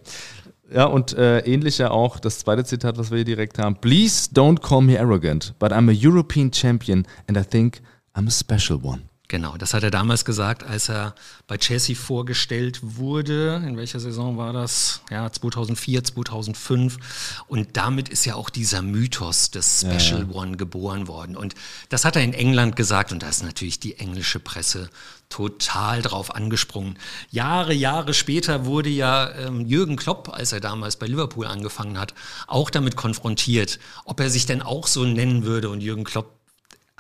[0.74, 3.76] Ja, und äh, ähnlicher auch das zweite Zitat, was wir hier direkt haben.
[3.76, 7.82] Please don't call me arrogant, but I'm a European champion and I think
[8.16, 9.02] I'm a special one.
[9.30, 11.16] Genau, das hat er damals gesagt, als er
[11.48, 13.64] bei Chelsea vorgestellt wurde.
[13.66, 15.02] In welcher Saison war das?
[15.10, 17.44] Ja, 2004, 2005.
[17.48, 20.36] Und damit ist ja auch dieser Mythos des Special ja, ja.
[20.36, 21.38] One geboren worden.
[21.38, 21.56] Und
[21.90, 24.90] das hat er in England gesagt und da ist natürlich die englische Presse
[25.30, 27.00] total drauf angesprungen.
[27.32, 32.14] Jahre, Jahre später wurde ja ähm, Jürgen Klopp, als er damals bei Liverpool angefangen hat,
[32.46, 35.70] auch damit konfrontiert, ob er sich denn auch so nennen würde.
[35.70, 36.43] Und Jürgen Klopp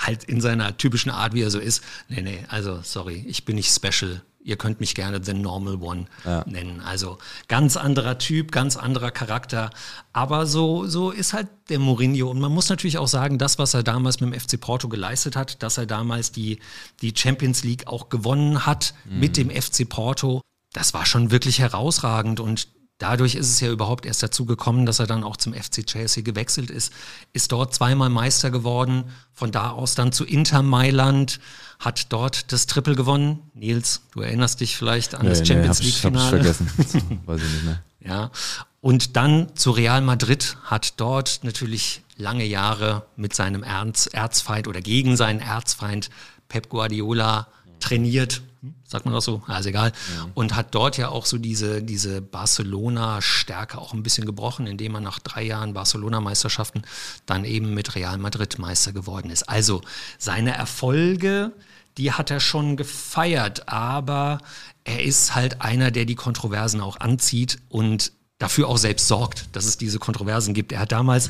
[0.05, 1.83] halt in seiner typischen Art, wie er so ist.
[2.09, 4.21] Nee, nee, also sorry, ich bin nicht special.
[4.45, 6.43] ihr könnt mich gerne The Normal One ja.
[6.45, 6.81] nennen.
[6.81, 9.69] Also ganz anderer Typ, ganz anderer Charakter.
[10.11, 12.29] Aber so, so ist halt der Mourinho.
[12.29, 15.35] Und man muss natürlich auch sagen, das, was er damals mit dem FC Porto geleistet
[15.35, 16.59] hat, dass er damals die,
[17.01, 19.19] die Champions League auch gewonnen hat mhm.
[19.19, 20.41] mit dem FC Porto,
[20.73, 22.41] das war schon wirklich herausragend.
[22.41, 22.67] Und
[23.03, 26.23] Dadurch ist es ja überhaupt erst dazu gekommen, dass er dann auch zum FC Chelsea
[26.23, 26.93] gewechselt ist,
[27.33, 31.41] ist dort zweimal Meister geworden, von da aus dann zu Inter Mailand,
[31.79, 33.41] hat dort das Triple gewonnen.
[33.55, 36.37] Nils, du erinnerst dich vielleicht an nee, das Champions nee, League Finale.
[36.37, 37.19] Ich vergessen.
[37.25, 37.83] Weiß ich nicht mehr.
[37.99, 38.31] Ja,
[38.79, 44.79] und dann zu Real Madrid hat dort natürlich lange Jahre mit seinem Erz, Erzfeind oder
[44.79, 46.09] gegen seinen Erzfeind
[46.47, 47.47] Pep Guardiola
[47.81, 48.43] trainiert
[48.85, 49.41] sagt man das so?
[49.47, 49.91] Also egal.
[50.15, 50.29] Ja.
[50.33, 55.01] Und hat dort ja auch so diese, diese Barcelona-Stärke auch ein bisschen gebrochen, indem er
[55.01, 56.83] nach drei Jahren Barcelona-Meisterschaften
[57.25, 59.43] dann eben mit Real Madrid Meister geworden ist.
[59.49, 59.81] Also
[60.17, 61.51] seine Erfolge,
[61.97, 64.39] die hat er schon gefeiert, aber
[64.83, 69.65] er ist halt einer, der die Kontroversen auch anzieht und dafür auch selbst sorgt, dass
[69.65, 70.71] es diese Kontroversen gibt.
[70.71, 71.29] Er hat damals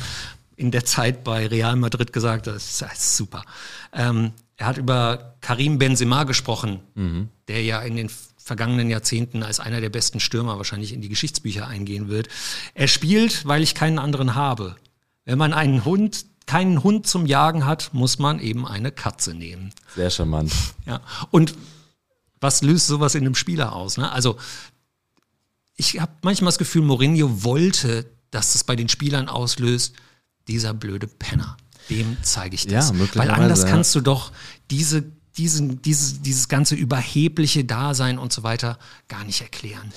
[0.56, 3.44] in der Zeit bei Real Madrid gesagt, das ist super.
[3.92, 4.32] Ähm,
[4.64, 7.28] er hat über Karim Benzema gesprochen, mhm.
[7.50, 11.68] der ja in den vergangenen Jahrzehnten als einer der besten Stürmer wahrscheinlich in die Geschichtsbücher
[11.68, 12.30] eingehen wird.
[12.74, 14.78] Er spielt, weil ich keinen anderen habe.
[15.26, 19.74] Wenn man einen Hund, keinen Hund zum Jagen hat, muss man eben eine Katze nehmen.
[19.98, 20.54] Sehr charmant.
[20.86, 21.02] Ja.
[21.30, 21.56] Und
[22.40, 23.98] was löst sowas in einem Spieler aus?
[23.98, 24.10] Ne?
[24.14, 24.38] Also
[25.76, 29.94] ich habe manchmal das Gefühl, Mourinho wollte, dass das bei den Spielern auslöst,
[30.48, 31.58] dieser blöde Penner
[31.90, 32.92] dem zeige ich das.
[32.92, 34.32] Ja, Weil anders kannst du doch
[34.72, 35.04] diese,
[35.38, 39.92] diesen, dieses, dieses ganze überhebliche Dasein und so weiter gar nicht erklären.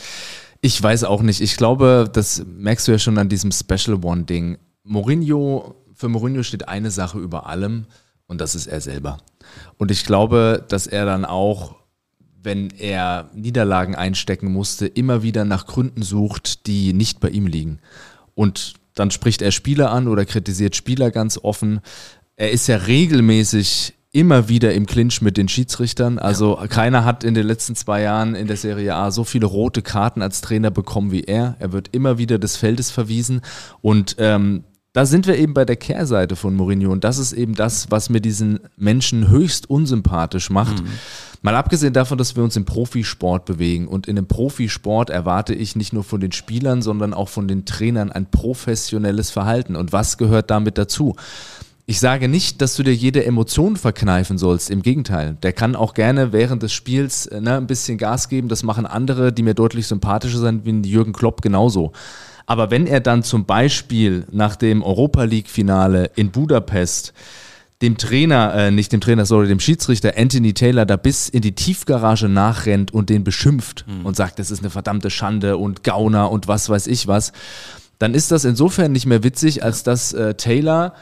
[0.61, 1.41] Ich weiß auch nicht.
[1.41, 4.59] Ich glaube, das merkst du ja schon an diesem Special One-Ding.
[4.85, 7.87] Mourinho, für Mourinho steht eine Sache über allem
[8.27, 9.19] und das ist er selber.
[9.77, 11.77] Und ich glaube, dass er dann auch,
[12.43, 17.81] wenn er Niederlagen einstecken musste, immer wieder nach Gründen sucht, die nicht bei ihm liegen.
[18.35, 21.81] Und dann spricht er Spieler an oder kritisiert Spieler ganz offen.
[22.35, 26.19] Er ist ja regelmäßig immer wieder im Clinch mit den Schiedsrichtern.
[26.19, 26.67] Also ja.
[26.67, 30.23] keiner hat in den letzten zwei Jahren in der Serie A so viele rote Karten
[30.23, 31.57] als Trainer bekommen wie er.
[31.59, 33.43] Er wird immer wieder des Feldes verwiesen
[33.83, 37.55] und ähm, da sind wir eben bei der Kehrseite von Mourinho und das ist eben
[37.55, 40.83] das, was mir diesen Menschen höchst unsympathisch macht.
[40.83, 40.89] Mhm.
[41.47, 45.77] Mal abgesehen davon, dass wir uns im Profisport bewegen und in dem Profisport erwarte ich
[45.77, 49.77] nicht nur von den Spielern, sondern auch von den Trainern ein professionelles Verhalten.
[49.77, 51.15] Und was gehört damit dazu?
[51.87, 54.71] Ich sage nicht, dass du dir jede Emotion verkneifen sollst.
[54.71, 55.37] Im Gegenteil.
[55.45, 58.49] Der kann auch gerne während des Spiels äh, ne, ein bisschen Gas geben.
[58.49, 61.93] Das machen andere, die mir deutlich sympathischer sind, wie Jürgen Klopp genauso.
[62.47, 67.13] Aber wenn er dann zum Beispiel nach dem Europa League-Finale in Budapest
[67.83, 71.55] dem Trainer, äh, nicht dem Trainer, sorry, dem Schiedsrichter Anthony Taylor da bis in die
[71.55, 74.07] Tiefgarage nachrennt und den beschimpft mhm.
[74.07, 77.33] und sagt, das ist eine verdammte Schande und Gauner und was weiß ich was,
[77.99, 80.95] dann ist das insofern nicht mehr witzig, als dass äh, Taylor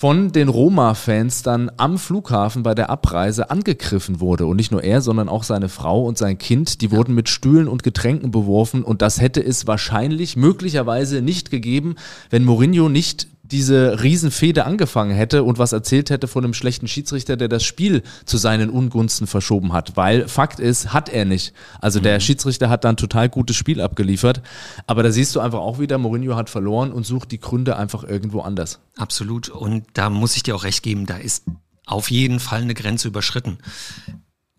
[0.00, 4.46] von den Roma-Fans dann am Flughafen bei der Abreise angegriffen wurde.
[4.46, 7.68] Und nicht nur er, sondern auch seine Frau und sein Kind, die wurden mit Stühlen
[7.68, 8.82] und Getränken beworfen.
[8.82, 11.96] Und das hätte es wahrscheinlich, möglicherweise nicht gegeben,
[12.30, 17.36] wenn Mourinho nicht diese Riesenfehde angefangen hätte und was erzählt hätte von einem schlechten Schiedsrichter,
[17.36, 19.96] der das Spiel zu seinen Ungunsten verschoben hat.
[19.96, 21.52] Weil Fakt ist, hat er nicht.
[21.80, 22.20] Also der mhm.
[22.20, 24.42] Schiedsrichter hat dann total gutes Spiel abgeliefert.
[24.86, 28.04] Aber da siehst du einfach auch wieder, Mourinho hat verloren und sucht die Gründe einfach
[28.04, 28.80] irgendwo anders.
[28.96, 29.48] Absolut.
[29.48, 31.44] Und da muss ich dir auch recht geben, da ist
[31.86, 33.58] auf jeden Fall eine Grenze überschritten.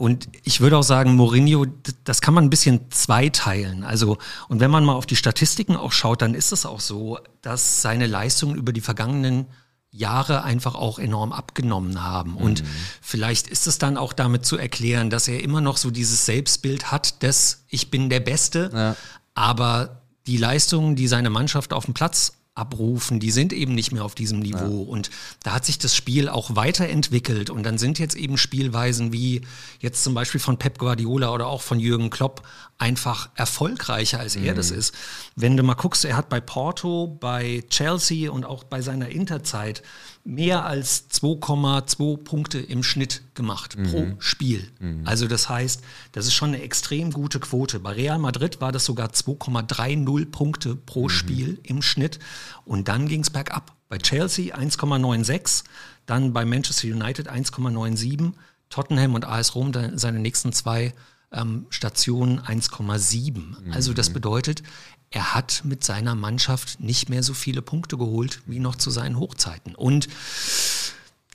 [0.02, 1.68] Und ich würde auch sagen, Mourinho,
[2.06, 3.84] das kann man ein bisschen zweiteilen.
[3.84, 7.20] Also, und wenn man mal auf die Statistiken auch schaut, dann ist es auch so,
[7.44, 9.46] dass seine Leistungen über die vergangenen
[9.92, 12.36] Jahre einfach auch enorm abgenommen haben.
[12.36, 12.68] Und mhm.
[13.00, 16.92] vielleicht ist es dann auch damit zu erklären, dass er immer noch so dieses Selbstbild
[16.92, 18.96] hat, dass ich bin der Beste, ja.
[19.36, 24.04] aber die Leistungen, die seine Mannschaft auf dem Platz abrufen, die sind eben nicht mehr
[24.04, 24.84] auf diesem Niveau.
[24.84, 24.90] Ja.
[24.90, 25.10] Und
[25.44, 27.50] da hat sich das Spiel auch weiterentwickelt.
[27.50, 29.42] Und dann sind jetzt eben Spielweisen wie
[29.80, 32.44] jetzt zum Beispiel von Pep Guardiola oder auch von Jürgen Klopp
[32.82, 34.46] einfach erfolgreicher, als mhm.
[34.46, 34.80] er das mhm.
[34.80, 34.96] ist.
[35.36, 39.84] Wenn du mal guckst, er hat bei Porto, bei Chelsea und auch bei seiner Interzeit
[40.24, 43.84] mehr als 2,2 Punkte im Schnitt gemacht mhm.
[43.84, 44.68] pro Spiel.
[44.80, 45.04] Mhm.
[45.06, 47.80] Also das heißt, das ist schon eine extrem gute Quote.
[47.80, 51.10] Bei Real Madrid war das sogar 2,30 Punkte pro mhm.
[51.10, 52.18] Spiel im Schnitt.
[52.66, 53.76] Und dann ging es bergab.
[53.90, 55.64] Bei Chelsea 1,96,
[56.08, 58.34] dann bei Manchester United 1,97,
[58.70, 60.94] Tottenham und AS Rom seine nächsten zwei
[61.32, 63.72] ähm, Stationen 1,7.
[63.72, 64.14] Also das mhm.
[64.14, 64.64] bedeutet,
[65.10, 69.20] er hat mit seiner Mannschaft nicht mehr so viele Punkte geholt wie noch zu seinen
[69.20, 69.76] Hochzeiten.
[69.76, 70.08] Und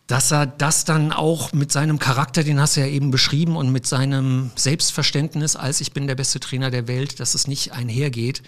[0.07, 3.73] dass er das dann auch mit seinem Charakter, den hast du ja eben beschrieben, und
[3.73, 8.43] mit seinem Selbstverständnis, als ich bin der beste Trainer der Welt, dass es nicht einhergeht.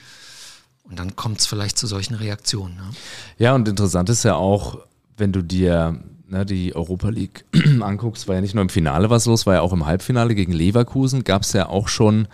[0.84, 2.76] Und dann kommt es vielleicht zu solchen Reaktionen.
[2.76, 2.90] Ne?
[3.38, 4.78] Ja, und interessant ist ja auch,
[5.16, 7.44] wenn du dir ne, die Europa League
[7.80, 10.52] anguckst, war ja nicht nur im Finale was los, war ja auch im Halbfinale gegen
[10.52, 12.28] Leverkusen, gab es ja auch schon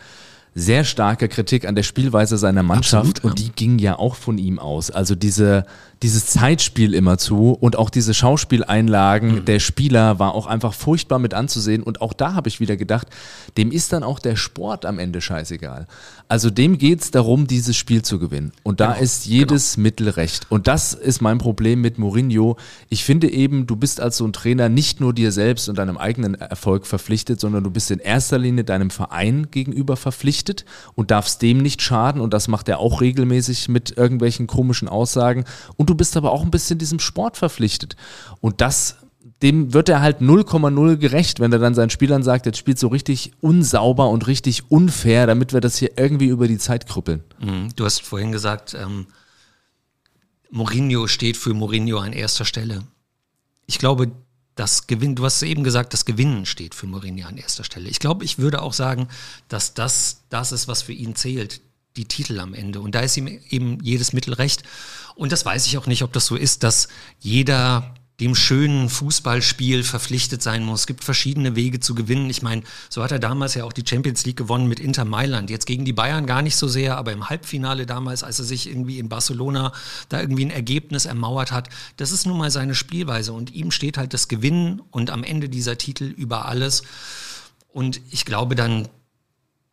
[0.54, 4.38] sehr starke Kritik an der Spielweise seiner Mannschaft Absolut, und die ging ja auch von
[4.38, 4.90] ihm aus.
[4.90, 5.66] Also diese
[6.02, 9.44] dieses Zeitspiel immer zu und auch diese Schauspieleinlagen mhm.
[9.44, 11.82] der Spieler war auch einfach furchtbar mit anzusehen.
[11.82, 13.08] Und auch da habe ich wieder gedacht,
[13.56, 15.86] dem ist dann auch der Sport am Ende scheißegal.
[16.28, 18.52] Also dem geht es darum, dieses Spiel zu gewinnen.
[18.62, 19.82] Und da genau, ist jedes genau.
[19.82, 20.46] Mittel recht.
[20.50, 22.56] Und das ist mein Problem mit Mourinho.
[22.88, 25.98] Ich finde eben, du bist als so ein Trainer nicht nur dir selbst und deinem
[25.98, 31.42] eigenen Erfolg verpflichtet, sondern du bist in erster Linie deinem Verein gegenüber verpflichtet und darfst
[31.42, 32.20] dem nicht schaden.
[32.20, 35.44] Und das macht er auch regelmäßig mit irgendwelchen komischen Aussagen.
[35.76, 37.94] Und du du bist aber auch ein bisschen diesem Sport verpflichtet.
[38.40, 38.96] Und das
[39.42, 42.88] dem wird er halt 0,0 gerecht, wenn er dann seinen Spielern sagt, jetzt spielt so
[42.88, 47.22] richtig unsauber und richtig unfair, damit wir das hier irgendwie über die Zeit krüppeln.
[47.40, 47.68] Mhm.
[47.76, 49.06] Du hast vorhin gesagt, ähm,
[50.50, 52.84] Mourinho steht für Mourinho an erster Stelle.
[53.66, 54.12] Ich glaube,
[54.54, 57.88] das Gewinn, du hast eben gesagt, das Gewinnen steht für Mourinho an erster Stelle.
[57.88, 59.08] Ich glaube, ich würde auch sagen,
[59.48, 61.60] dass das das ist, was für ihn zählt
[61.96, 62.80] die Titel am Ende.
[62.80, 64.62] Und da ist ihm eben jedes Mittel recht.
[65.14, 66.88] Und das weiß ich auch nicht, ob das so ist, dass
[67.20, 70.80] jeder dem schönen Fußballspiel verpflichtet sein muss.
[70.80, 72.30] Es gibt verschiedene Wege zu gewinnen.
[72.30, 75.50] Ich meine, so hat er damals ja auch die Champions League gewonnen mit Inter Mailand.
[75.50, 78.68] Jetzt gegen die Bayern gar nicht so sehr, aber im Halbfinale damals, als er sich
[78.68, 79.72] irgendwie in Barcelona
[80.08, 83.32] da irgendwie ein Ergebnis ermauert hat, das ist nun mal seine Spielweise.
[83.32, 86.84] Und ihm steht halt das Gewinnen und am Ende dieser Titel über alles.
[87.72, 88.88] Und ich glaube dann,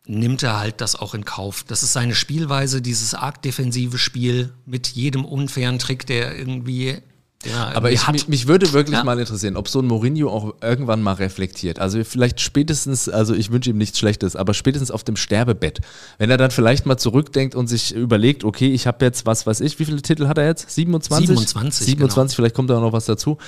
[0.06, 1.64] nimmt er halt das auch in Kauf.
[1.64, 6.98] Das ist seine Spielweise, dieses arg defensive Spiel mit jedem unfairen Trick, der irgendwie
[7.44, 9.04] ja, aber ich, mich, mich, würde wirklich ja.
[9.04, 11.78] mal interessieren, ob so ein Mourinho auch irgendwann mal reflektiert.
[11.78, 15.80] Also vielleicht spätestens, also ich wünsche ihm nichts Schlechtes, aber spätestens auf dem Sterbebett,
[16.18, 19.60] wenn er dann vielleicht mal zurückdenkt und sich überlegt, okay, ich habe jetzt, was weiß
[19.60, 20.70] ich, wie viele Titel hat er jetzt?
[20.70, 21.28] 27?
[21.28, 21.86] 27.
[21.86, 22.36] 27, genau.
[22.36, 23.38] vielleicht kommt da auch noch was dazu.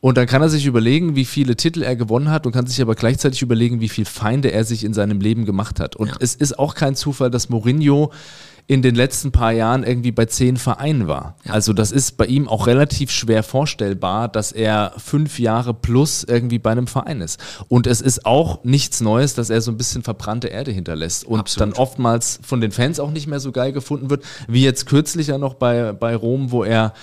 [0.00, 2.80] Und dann kann er sich überlegen, wie viele Titel er gewonnen hat und kann sich
[2.80, 5.96] aber gleichzeitig überlegen, wie viele Feinde er sich in seinem Leben gemacht hat.
[5.96, 6.14] Und ja.
[6.20, 8.12] es ist auch kein Zufall, dass Mourinho
[8.70, 11.34] in den letzten paar Jahren irgendwie bei zehn Vereinen war.
[11.44, 11.54] Ja.
[11.54, 16.60] Also das ist bei ihm auch relativ schwer vorstellbar, dass er fünf Jahre plus irgendwie
[16.60, 17.40] bei einem Verein ist.
[17.66, 21.40] Und es ist auch nichts Neues, dass er so ein bisschen verbrannte Erde hinterlässt und
[21.40, 21.72] Absolut.
[21.72, 25.26] dann oftmals von den Fans auch nicht mehr so geil gefunden wird, wie jetzt kürzlich
[25.26, 26.94] ja noch bei, bei Rom, wo er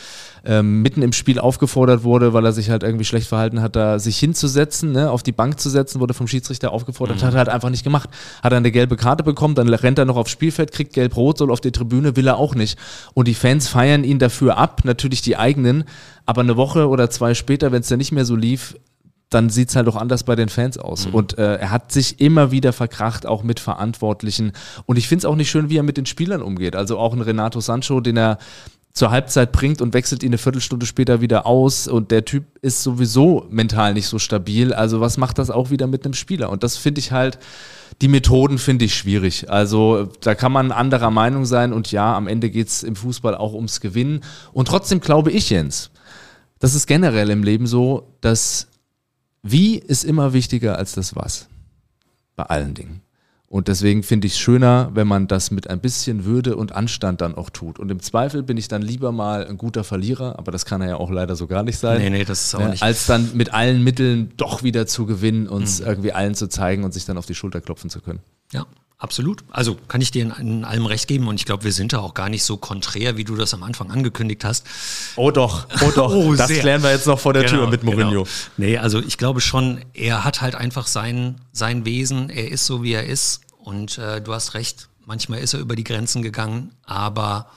[0.48, 4.00] ähm, mitten im Spiel aufgefordert wurde, weil er sich halt irgendwie schlecht verhalten hat, da
[4.00, 7.26] sich hinzusetzen, ne, auf die Bank zu setzen, wurde vom Schiedsrichter aufgefordert, mhm.
[7.26, 8.10] hat er halt einfach nicht gemacht.
[8.42, 11.52] Hat er eine gelbe Karte bekommen, dann rennt er noch aufs Spielfeld, kriegt gelb-rot, soll
[11.52, 12.80] auf die Tribüne, will er auch nicht.
[13.14, 15.84] Und die Fans feiern ihn dafür ab, natürlich die eigenen,
[16.26, 18.76] aber eine Woche oder zwei später, wenn es dann nicht mehr so lief,
[19.30, 21.08] dann sieht es halt auch anders bei den Fans aus.
[21.08, 21.14] Mhm.
[21.14, 24.54] Und äh, er hat sich immer wieder verkracht, auch mit Verantwortlichen.
[24.86, 26.78] Und ich finde es auch nicht schön, wie er mit den Spielern umgeht.
[26.78, 28.38] Also auch ein Renato Sancho, den er
[28.98, 32.82] zur Halbzeit bringt und wechselt ihn eine Viertelstunde später wieder aus und der Typ ist
[32.82, 34.74] sowieso mental nicht so stabil.
[34.74, 36.50] Also was macht das auch wieder mit einem Spieler?
[36.50, 37.38] Und das finde ich halt,
[38.02, 39.52] die Methoden finde ich schwierig.
[39.52, 43.36] Also da kann man anderer Meinung sein und ja, am Ende geht es im Fußball
[43.36, 44.22] auch ums Gewinnen.
[44.52, 45.92] Und trotzdem glaube ich, Jens,
[46.58, 48.68] das ist generell im Leben so, dass
[49.44, 51.48] wie ist immer wichtiger als das was.
[52.36, 53.02] Bei allen Dingen.
[53.50, 57.22] Und deswegen finde ich es schöner, wenn man das mit ein bisschen Würde und Anstand
[57.22, 57.80] dann auch tut.
[57.80, 60.90] Und im Zweifel bin ich dann lieber mal ein guter Verlierer, aber das kann er
[60.90, 62.02] ja auch leider so gar nicht sein.
[62.02, 62.70] Nee, nee, das ist auch ne?
[62.72, 62.84] nicht.
[62.84, 65.88] Als dann mit allen Mitteln doch wieder zu gewinnen, uns mhm.
[65.88, 68.20] irgendwie allen zu zeigen und sich dann auf die Schulter klopfen zu können.
[68.52, 68.66] Ja,
[69.00, 69.44] Absolut.
[69.52, 72.00] Also kann ich dir in, in, allem recht geben und ich glaube, wir sind da
[72.00, 74.66] auch gar nicht so konträr, wie du das am Anfang angekündigt hast.
[75.16, 76.12] Oh doch, oh doch.
[76.16, 76.62] oh, das sehr.
[76.62, 78.24] klären wir jetzt noch vor der genau, Tür mit Mourinho.
[78.24, 78.28] Genau.
[78.58, 82.82] Nee, also ich glaube schon, er hat halt einfach sein, sein Wesen, er ist so,
[82.82, 86.72] wie er ist und äh, du hast recht, manchmal ist er über die Grenzen gegangen,
[86.84, 87.52] aber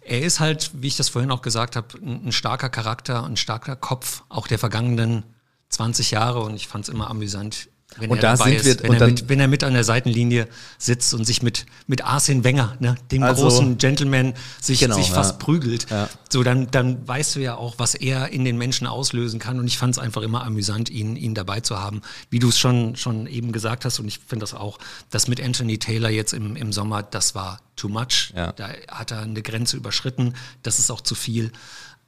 [0.00, 3.36] er ist halt, wie ich das vorhin auch gesagt habe, ein, ein starker Charakter, ein
[3.36, 5.24] starker Kopf, auch der vergangenen
[5.68, 6.40] 20 Jahre.
[6.40, 9.28] Und ich fand es immer amüsant, wenn und da sind ist, wir, wenn, er mit,
[9.28, 13.22] wenn er mit an der Seitenlinie sitzt und sich mit, mit Arsene Wenger, ne, dem
[13.22, 15.38] also, großen Gentleman, sich, genau, sich fast ja.
[15.38, 16.08] prügelt, ja.
[16.30, 19.58] so dann, dann weißt du ja auch, was er in den Menschen auslösen kann.
[19.58, 22.02] Und ich fand es einfach immer amüsant, ihn, ihn dabei zu haben.
[22.28, 24.78] Wie du es schon, schon eben gesagt hast, und ich finde das auch,
[25.10, 28.32] das mit Anthony Taylor jetzt im, im Sommer, das war too much.
[28.34, 28.52] Ja.
[28.52, 30.34] Da hat er eine Grenze überschritten.
[30.62, 31.52] Das ist auch zu viel.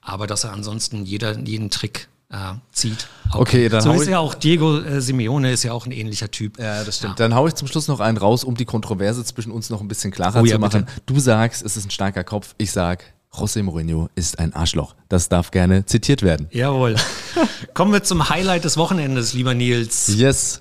[0.01, 3.09] Aber dass er ansonsten jeder, jeden Trick äh, zieht.
[3.31, 6.31] Okay, okay dann so ist ja auch Diego äh, Simeone ist ja auch ein ähnlicher
[6.31, 6.59] Typ.
[6.59, 7.19] Ja, das stimmt.
[7.19, 7.29] Ja.
[7.29, 9.89] Dann haue ich zum Schluss noch einen raus, um die Kontroverse zwischen uns noch ein
[9.89, 10.85] bisschen klarer oh, ja, zu machen.
[10.85, 11.03] Bitte.
[11.07, 12.55] Du sagst, es ist ein starker Kopf.
[12.59, 14.95] Ich sag, José Mourinho ist ein Arschloch.
[15.09, 16.49] Das darf gerne zitiert werden.
[16.51, 16.97] Jawohl.
[17.75, 20.09] Kommen wir zum Highlight des Wochenendes, lieber Nils.
[20.09, 20.61] Yes.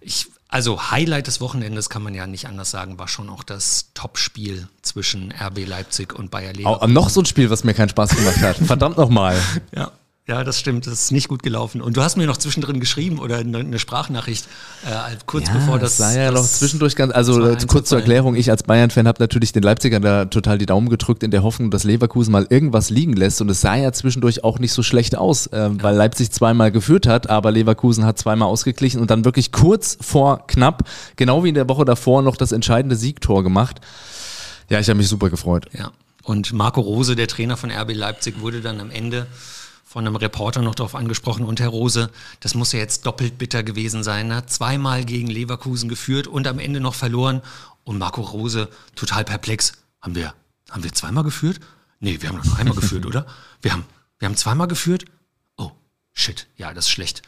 [0.00, 3.90] Ich, also Highlight des Wochenendes kann man ja nicht anders sagen, war schon auch das
[3.94, 6.82] Topspiel zwischen RB Leipzig und Bayer Leverkusen.
[6.82, 8.56] Auch noch so ein Spiel, was mir keinen Spaß gemacht hat.
[8.66, 9.36] Verdammt nochmal.
[9.74, 9.92] Ja.
[10.28, 10.86] Ja, das stimmt.
[10.86, 11.80] Das ist nicht gut gelaufen.
[11.80, 14.44] Und du hast mir noch zwischendrin geschrieben oder eine Sprachnachricht
[14.84, 15.96] äh, kurz ja, bevor das.
[15.96, 17.14] sah ja noch zwischendurch ganz.
[17.14, 20.90] Also kurz zur Erklärung: Ich als Bayern-Fan habe natürlich den Leipzigern da total die Daumen
[20.90, 23.40] gedrückt in der Hoffnung, dass Leverkusen mal irgendwas liegen lässt.
[23.40, 25.82] Und es sah ja zwischendurch auch nicht so schlecht aus, äh, ja.
[25.82, 30.46] weil Leipzig zweimal geführt hat, aber Leverkusen hat zweimal ausgeglichen und dann wirklich kurz vor
[30.46, 33.80] knapp, genau wie in der Woche davor, noch das entscheidende Siegtor gemacht.
[34.68, 35.68] Ja, ich habe mich super gefreut.
[35.72, 35.90] Ja.
[36.22, 39.26] Und Marco Rose, der Trainer von RB Leipzig, wurde dann am Ende
[39.88, 41.46] von einem Reporter noch darauf angesprochen.
[41.46, 42.10] Und Herr Rose,
[42.40, 44.30] das muss ja jetzt doppelt bitter gewesen sein.
[44.30, 47.40] Er hat zweimal gegen Leverkusen geführt und am Ende noch verloren.
[47.84, 49.72] Und Marco Rose total perplex.
[50.02, 50.34] Haben wir,
[50.68, 51.60] haben wir zweimal geführt?
[52.00, 53.26] Nee, wir haben noch einmal geführt, oder?
[53.62, 53.86] Wir haben,
[54.18, 55.06] wir haben zweimal geführt?
[55.56, 55.72] Oh,
[56.12, 56.48] shit.
[56.58, 57.22] Ja, das ist schlecht.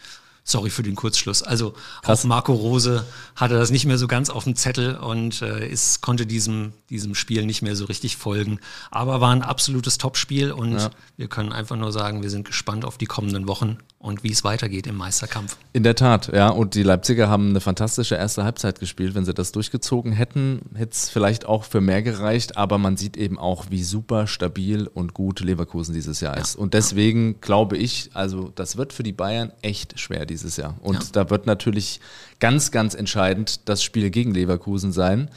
[0.51, 1.43] Sorry für den Kurzschluss.
[1.43, 2.21] Also Krass.
[2.21, 3.05] auch Marco Rose
[3.37, 7.15] hatte das nicht mehr so ganz auf dem Zettel und äh, ist, konnte diesem, diesem
[7.15, 8.61] Spiel nicht mehr so richtig folgen.
[8.91, 10.91] Aber war ein absolutes Topspiel und ja.
[11.17, 14.45] wir können einfach nur sagen, wir sind gespannt auf die kommenden Wochen und wie es
[14.45, 15.59] weitergeht im Meisterkampf.
[15.75, 16.49] In der Tat, ja.
[16.49, 19.15] Und die Leipziger haben eine fantastische erste Halbzeit gespielt.
[19.15, 22.57] Wenn sie das durchgezogen hätten, hätte es vielleicht auch für mehr gereicht.
[22.57, 26.57] Aber man sieht eben auch, wie super stabil und gut Leverkusen dieses Jahr ist.
[26.57, 30.77] Und deswegen glaube ich, also das wird für die Bayern echt schwer dieses Jahr.
[30.81, 31.09] Und ja.
[31.13, 32.01] da wird natürlich
[32.39, 35.29] ganz, ganz entscheidend das Spiel gegen Leverkusen sein.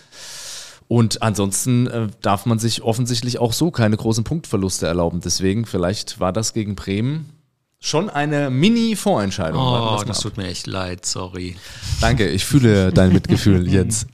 [0.87, 5.19] Und ansonsten äh, darf man sich offensichtlich auch so keine großen Punktverluste erlauben.
[5.19, 7.32] Deswegen, vielleicht war das gegen Bremen
[7.85, 9.59] Schon eine Mini-Vorentscheidung.
[9.59, 11.57] Oh, das tut mir echt leid, sorry.
[11.99, 14.07] Danke, ich fühle dein Mitgefühl jetzt.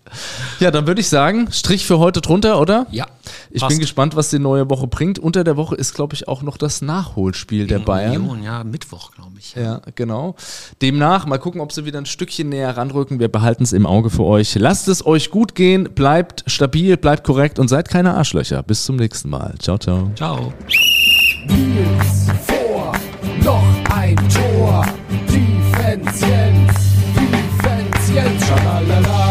[0.60, 2.88] Ja, dann würde ich sagen, Strich für heute drunter, oder?
[2.90, 3.06] Ja.
[3.52, 3.70] Ich passt.
[3.70, 5.20] bin gespannt, was die neue Woche bringt.
[5.20, 8.18] Unter der Woche ist, glaube ich, auch noch das Nachholspiel Gegen der Bayern.
[8.18, 9.54] Union, ja, Mittwoch, glaube ich.
[9.54, 9.62] Ja.
[9.62, 10.36] ja, genau.
[10.82, 13.20] Demnach, mal gucken, ob sie wieder ein Stückchen näher ranrücken.
[13.20, 14.56] Wir behalten es im Auge für euch.
[14.56, 18.64] Lasst es euch gut gehen, bleibt stabil, bleibt korrekt und seid keine Arschlöcher.
[18.64, 19.54] Bis zum nächsten Mal.
[19.60, 20.10] Ciao, ciao.
[20.16, 20.54] Ciao
[23.50, 23.64] noch
[23.96, 24.86] ein Tor.
[25.28, 26.74] Defense Jens,
[27.16, 29.29] Defense Jens, schalalala.